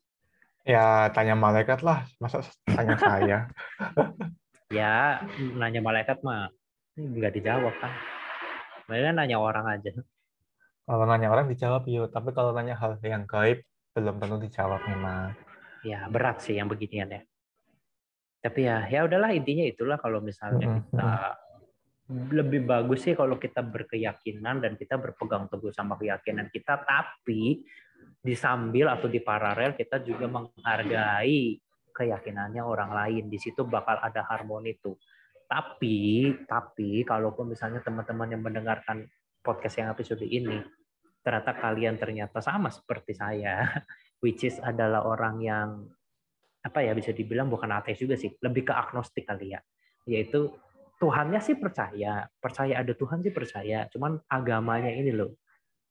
Ya, 0.66 1.06
tanya 1.14 1.38
malaikat 1.38 1.86
lah, 1.86 2.02
masa 2.18 2.42
tanya 2.66 2.98
saya. 3.06 3.38
Ya, 4.66 5.22
nanya 5.54 5.78
malaikat 5.78 6.26
mah 6.26 6.50
nggak 6.98 7.38
dijawab 7.38 7.74
kan. 7.78 7.92
Mereka 8.90 9.14
nanya 9.14 9.38
orang 9.38 9.66
aja. 9.70 9.94
Kalau 10.86 11.04
nanya 11.06 11.30
orang 11.30 11.46
dijawab 11.46 11.86
yuk, 11.86 12.10
tapi 12.10 12.34
kalau 12.34 12.50
nanya 12.50 12.74
hal 12.74 12.98
yang 13.02 13.26
gaib 13.26 13.62
belum 13.94 14.18
tentu 14.18 14.36
dijawab 14.42 14.82
memang. 14.90 15.34
Ya, 15.86 16.10
berat 16.10 16.42
sih 16.42 16.58
yang 16.58 16.66
beginian 16.66 17.10
ya. 17.10 17.22
Tapi 18.42 18.66
ya, 18.66 18.86
ya 18.90 19.06
udahlah 19.06 19.34
intinya 19.34 19.66
itulah 19.66 19.98
kalau 19.98 20.22
misalnya 20.22 20.82
kita 20.82 21.10
lebih 22.06 22.62
bagus 22.62 23.02
sih 23.02 23.18
kalau 23.18 23.34
kita 23.34 23.66
berkeyakinan 23.66 24.62
dan 24.62 24.78
kita 24.78 24.94
berpegang 24.94 25.50
teguh 25.50 25.74
sama 25.74 25.98
keyakinan 25.98 26.46
kita, 26.54 26.86
tapi 26.86 27.66
di 28.22 28.34
sambil 28.34 28.90
atau 28.90 29.10
di 29.10 29.18
paralel 29.18 29.74
kita 29.74 30.02
juga 30.02 30.30
menghargai 30.30 31.58
keyakinannya 31.90 32.62
orang 32.62 32.94
lain. 32.94 33.24
Di 33.26 33.38
situ 33.42 33.66
bakal 33.66 33.98
ada 33.98 34.22
harmoni 34.22 34.78
tuh. 34.78 34.94
Tapi, 35.46 36.30
tapi 36.46 37.02
kalaupun 37.06 37.54
misalnya 37.54 37.82
teman-teman 37.82 38.34
yang 38.34 38.42
mendengarkan 38.42 39.06
podcast 39.42 39.78
yang 39.78 39.90
episode 39.90 40.22
ini, 40.26 40.62
ternyata 41.22 41.54
kalian 41.58 41.98
ternyata 41.98 42.38
sama 42.38 42.70
seperti 42.70 43.18
saya, 43.18 43.66
which 44.22 44.46
is 44.46 44.58
adalah 44.62 45.06
orang 45.06 45.42
yang 45.42 45.68
apa 46.62 46.82
ya 46.82 46.94
bisa 46.98 47.14
dibilang 47.14 47.46
bukan 47.46 47.70
ateis 47.78 47.98
juga 47.98 48.18
sih, 48.18 48.34
lebih 48.42 48.66
ke 48.66 48.74
agnostik 48.74 49.22
kali 49.22 49.54
ya, 49.54 49.62
yaitu 50.02 50.50
Tuhannya 50.96 51.40
sih 51.44 51.60
percaya, 51.60 52.24
percaya 52.40 52.80
ada 52.80 52.92
Tuhan 52.96 53.20
sih 53.20 53.32
percaya, 53.34 53.84
cuman 53.92 54.16
agamanya 54.32 54.88
ini 54.88 55.12
loh, 55.12 55.36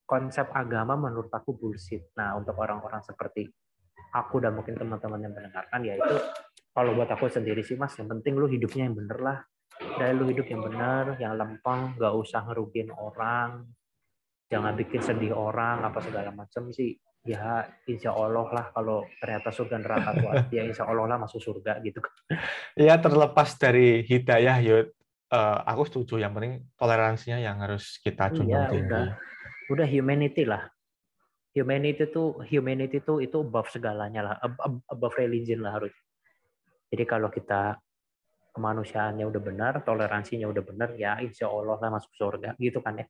konsep 0.05 0.49
agama 0.49 0.97
menurut 0.97 1.29
aku 1.29 1.53
bullshit. 1.53 2.09
Nah 2.17 2.33
untuk 2.33 2.57
orang-orang 2.57 3.05
seperti 3.05 3.45
aku 4.13 4.41
dan 4.41 4.57
mungkin 4.57 4.73
teman-teman 4.73 5.19
yang 5.21 5.33
mendengarkan 5.33 5.81
yaitu 5.85 6.15
kalau 6.73 6.91
buat 6.97 7.07
aku 7.07 7.29
sendiri 7.29 7.61
sih 7.61 7.77
mas, 7.77 7.93
yang 8.01 8.09
penting 8.09 8.33
lu 8.33 8.49
hidupnya 8.49 8.89
yang 8.89 8.97
bener 8.97 9.19
lah, 9.21 9.37
dari 9.95 10.13
lu 10.17 10.25
hidup 10.27 10.47
yang 10.49 10.61
bener, 10.65 11.15
yang 11.21 11.37
lempeng, 11.37 11.95
nggak 11.95 12.13
usah 12.15 12.43
ngerugiin 12.47 12.91
orang, 12.91 13.63
jangan 14.49 14.73
bikin 14.75 15.01
sedih 15.01 15.33
orang 15.33 15.83
apa 15.83 15.99
segala 16.01 16.31
macam 16.31 16.69
sih 16.73 16.93
ya 17.25 17.65
insya 17.89 18.13
Allah 18.13 18.45
lah 18.53 18.65
kalau 18.69 19.01
ternyata 19.17 19.49
surga 19.49 19.81
neraka 19.81 20.09
tuh 20.13 20.29
ya 20.53 20.61
insya 20.61 20.85
Allah 20.85 21.09
lah 21.09 21.17
masuk 21.17 21.41
surga 21.41 21.81
gitu 21.81 21.99
Ya, 22.77 23.01
terlepas 23.01 23.57
dari 23.57 24.05
hidayah 24.05 24.57
yuk, 24.61 24.93
eh, 25.31 25.57
aku 25.65 25.89
setuju. 25.89 26.21
Yang 26.21 26.31
penting 26.37 26.53
toleransinya 26.77 27.37
yang 27.41 27.57
harus 27.61 27.97
kita 27.99 28.29
junjung 28.29 28.53
Iya, 28.53 28.69
tinggi. 28.69 28.85
udah. 28.85 29.05
udah 29.65 29.87
humanity 29.89 30.45
lah 30.45 30.69
humanity 31.57 32.05
tuh 32.13 32.37
humanity 32.45 33.01
tuh 33.01 33.17
itu 33.17 33.41
above 33.41 33.65
segalanya 33.73 34.21
lah 34.21 34.35
ab- 34.37 34.61
ab- 34.61 34.85
above 34.93 35.17
religion 35.17 35.65
lah 35.65 35.81
harus 35.81 35.89
jadi 36.93 37.01
kalau 37.09 37.33
kita 37.33 37.79
kemanusiaannya 38.53 39.25
udah 39.25 39.41
benar 39.41 39.73
toleransinya 39.81 40.45
udah 40.45 40.61
benar 40.61 40.93
ya 40.93 41.17
insya 41.17 41.49
Allah 41.49 41.81
lah 41.81 41.89
masuk 41.97 42.13
surga 42.13 42.53
gitu 42.61 42.77
kan 42.85 43.01
ya 43.01 43.05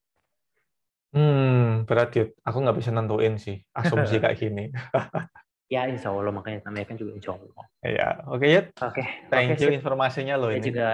Hmm, 1.16 1.88
berat 1.88 2.12
yuk. 2.20 2.36
Aku 2.44 2.60
nggak 2.60 2.76
bisa 2.76 2.92
nentuin 2.92 3.40
sih 3.40 3.64
asumsi 3.72 4.20
kayak 4.20 4.36
gini. 4.36 4.68
ya 5.66 5.90
insya 5.90 6.14
Allah 6.14 6.30
makanya 6.30 6.70
namanya 6.70 6.94
kan 6.94 6.98
juga 7.02 7.18
insya 7.18 7.34
Allah 7.34 7.66
Ya, 7.82 8.10
oke 8.30 8.46
Yud. 8.46 8.68
oke 8.78 9.04
Thank 9.34 9.58
oke, 9.58 9.62
you 9.66 9.70
sip. 9.74 9.78
informasinya 9.82 10.38
loh 10.38 10.54
ini 10.54 10.62
ini. 10.62 10.70
juga 10.70 10.90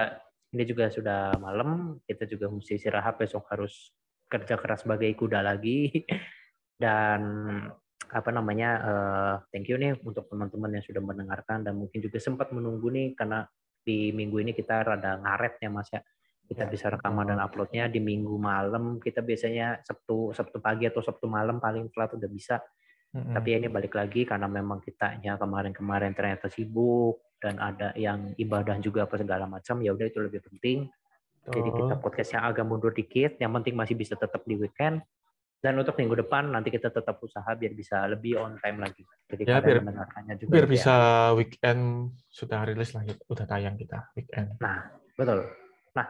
ini 0.52 0.64
juga 0.64 0.84
sudah 0.88 1.36
malam 1.36 2.00
kita 2.08 2.24
juga 2.24 2.48
mesti 2.48 2.80
istirahat 2.80 3.20
besok 3.20 3.44
harus 3.52 3.92
kerja 4.32 4.56
keras 4.56 4.84
sebagai 4.84 5.12
kuda 5.12 5.44
lagi 5.44 5.92
dan 6.82 7.20
apa 8.12 8.30
namanya 8.32 8.70
eh, 8.80 9.34
thank 9.52 9.68
you 9.68 9.76
nih 9.76 9.96
untuk 10.04 10.28
teman-teman 10.28 10.76
yang 10.80 10.84
sudah 10.84 11.00
mendengarkan 11.04 11.64
dan 11.64 11.76
mungkin 11.76 12.00
juga 12.00 12.16
sempat 12.20 12.48
menunggu 12.52 12.88
nih 12.92 13.12
karena 13.16 13.44
di 13.84 14.12
minggu 14.12 14.40
ini 14.40 14.52
kita 14.56 14.84
rada 14.88 15.20
ngaret 15.20 15.60
ya 15.60 15.68
mas 15.68 15.88
ya 15.92 16.00
kita 16.52 16.64
Ya, 16.64 16.70
bisa 16.70 16.86
rekaman 16.92 17.32
dan 17.32 17.40
uploadnya 17.40 17.88
di 17.88 17.98
minggu 17.98 18.36
malam. 18.36 19.00
Kita 19.00 19.24
biasanya 19.24 19.80
sabtu 19.80 20.30
sabtu 20.30 20.60
pagi 20.60 20.84
atau 20.84 21.00
sabtu 21.00 21.24
malam 21.26 21.56
paling 21.58 21.88
telat 21.90 22.12
udah 22.12 22.28
bisa. 22.28 22.60
Mm-mm. 23.12 23.36
tapi 23.36 23.52
ya 23.52 23.60
ini 23.60 23.68
balik 23.68 23.92
lagi 23.92 24.24
karena 24.24 24.48
memang 24.48 24.80
kitanya 24.80 25.36
kemarin-kemarin 25.36 26.16
ternyata 26.16 26.48
sibuk 26.48 27.20
dan 27.44 27.60
ada 27.60 27.92
yang 27.92 28.32
ibadah 28.40 28.80
juga 28.80 29.04
apa 29.04 29.20
segala 29.20 29.44
macam 29.44 29.84
ya 29.84 29.92
udah 29.92 30.06
itu 30.08 30.16
lebih 30.16 30.40
penting. 30.40 30.88
Jadi 31.44 31.68
kita 31.74 32.00
podcastnya 32.00 32.40
agak 32.40 32.64
mundur 32.64 32.88
dikit. 32.88 33.36
Yang 33.36 33.52
penting 33.60 33.74
masih 33.76 34.00
bisa 34.00 34.16
tetap 34.16 34.40
di 34.48 34.56
weekend. 34.56 35.04
Dan 35.60 35.76
untuk 35.76 35.92
minggu 35.94 36.24
depan 36.24 36.48
nanti 36.48 36.72
kita 36.72 36.88
tetap 36.88 37.20
usaha 37.20 37.46
biar 37.52 37.70
bisa 37.70 38.02
lebih 38.08 38.40
on 38.40 38.56
time 38.58 38.80
lagi. 38.80 39.04
Jadi 39.28 39.42
Ya, 39.44 39.60
biar- 39.60 39.78
mendengarkannya 39.78 40.34
juga 40.40 40.50
Biar 40.56 40.66
bisa 40.66 40.94
weekend 41.36 41.82
sudah 42.26 42.64
rilis 42.64 42.96
lah, 42.96 43.04
Yud. 43.04 43.20
udah 43.28 43.44
tayang 43.44 43.76
kita 43.76 44.08
weekend. 44.16 44.56
betul. 45.12 45.38
Nah 45.92 46.06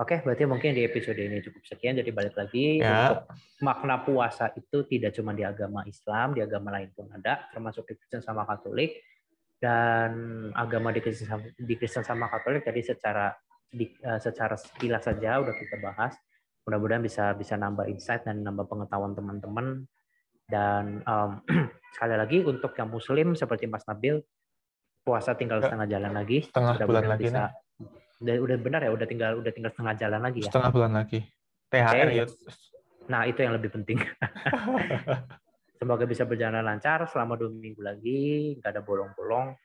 oke 0.00 0.24
berarti 0.24 0.48
mungkin 0.48 0.72
di 0.72 0.82
episode 0.82 1.20
ini 1.20 1.38
cukup 1.38 1.60
sekian 1.62 1.94
jadi 1.94 2.08
balik 2.10 2.34
lagi 2.34 2.80
Ya. 2.80 3.12
untuk 3.12 3.28
makna 3.60 4.00
puasa 4.00 4.48
itu 4.56 4.88
tidak 4.88 5.12
cuma 5.12 5.30
di 5.30 5.44
agama 5.44 5.84
Islam 5.84 6.32
di 6.32 6.40
agama 6.40 6.72
lain 6.72 6.88
pun 6.90 7.12
ada 7.12 7.44
termasuk 7.52 7.84
di 7.84 7.94
Kristen 7.94 8.24
sama 8.24 8.48
Katolik. 8.48 8.96
Dan 9.60 10.12
agama 10.56 10.88
di 10.88 11.04
Kristen 11.04 11.28
sama, 11.28 11.44
di 11.52 11.74
Kristen 11.76 12.00
sama 12.00 12.32
Katolik 12.32 12.64
tadi 12.64 12.80
secara 12.80 13.28
di, 13.68 13.92
eh, 13.92 14.16
secara 14.16 14.56
sekilas 14.56 15.04
saja 15.04 15.36
udah 15.36 15.52
kita 15.52 15.76
bahas. 15.78 16.16
Mudah-mudahan 16.64 17.04
bisa 17.04 17.36
bisa 17.36 17.60
nambah 17.60 17.84
insight 17.84 18.24
dan 18.24 18.40
nambah 18.40 18.64
pengetahuan 18.64 19.12
teman-teman. 19.12 19.84
Dan 20.48 21.04
em, 21.04 21.30
sekali 21.94 22.16
lagi 22.16 22.40
untuk 22.40 22.72
yang 22.72 22.88
Muslim 22.88 23.36
seperti 23.36 23.68
Mas 23.68 23.84
Nabil 23.84 24.24
puasa 25.04 25.36
tinggal 25.36 25.60
Ya. 25.60 25.68
setengah 25.68 25.86
jalan 25.92 26.12
lagi. 26.16 26.38
Setengah 26.48 26.74
bulan 26.80 27.04
lagi 27.04 27.24
bisa 27.28 27.52
udah, 28.20 28.36
udah 28.36 28.56
benar 28.60 28.80
ya 28.84 28.90
udah 28.92 29.06
tinggal 29.08 29.40
udah 29.40 29.52
tinggal 29.52 29.72
setengah 29.72 29.94
jalan 29.96 30.20
lagi 30.20 30.38
ya 30.44 30.52
Setengah 30.52 30.70
bulan 30.72 30.92
lagi. 30.92 31.20
THR 31.70 32.08
Oke. 32.10 32.18
Yud. 32.18 32.30
Nah, 33.10 33.26
itu 33.26 33.38
yang 33.42 33.54
lebih 33.58 33.70
penting. 33.74 33.98
Semoga 35.80 36.04
bisa 36.04 36.28
berjalan 36.28 36.60
lancar 36.60 37.08
selama 37.08 37.40
dua 37.40 37.50
minggu 37.50 37.80
lagi, 37.80 38.54
nggak 38.60 38.70
ada 38.70 38.82
bolong-bolong. 38.84 39.56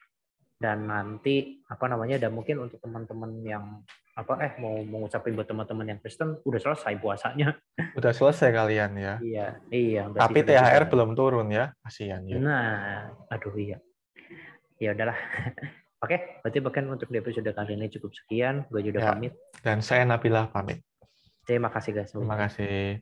Dan 0.55 0.87
nanti 0.87 1.59
apa 1.67 1.85
namanya? 1.91 2.15
Dan 2.15 2.31
mungkin 2.31 2.63
untuk 2.63 2.79
teman-teman 2.79 3.43
yang 3.43 3.83
apa 4.15 4.39
eh 4.39 4.55
mau 4.63 4.79
mengucapin 4.79 5.35
buat 5.35 5.43
teman-teman 5.43 5.91
yang 5.91 5.99
Kristen 5.99 6.39
udah 6.47 6.61
selesai 6.61 6.95
puasanya. 7.03 7.51
Udah 7.99 8.11
selesai 8.15 8.51
kalian 8.51 8.91
ya. 8.95 9.13
Iya, 9.19 9.47
iya. 9.71 10.03
Tapi 10.07 10.43
THR 10.43 10.87
belum 10.87 11.15
turun 11.15 11.51
ya, 11.51 11.75
kasihan 11.83 12.23
ya. 12.23 12.39
Nah, 12.39 13.11
aduh 13.27 13.55
iya. 13.59 13.83
Ya 14.79 14.95
udahlah. 14.95 15.15
Oke, 16.05 16.17
berarti 16.45 16.59
bahkan 16.61 16.85
untuk 16.87 17.09
episode 17.09 17.49
kali 17.49 17.73
ini 17.73 17.89
cukup 17.89 18.13
sekian. 18.13 18.63
Gue 18.69 18.85
juga 18.85 19.01
ya. 19.01 19.07
pamit. 19.13 19.33
Dan 19.65 19.81
saya 19.81 20.05
Nabila 20.05 20.47
pamit. 20.53 20.85
Terima 21.45 21.69
kasih 21.73 21.91
guys. 21.93 22.13
Terima 22.13 22.37
kasih. 22.37 23.01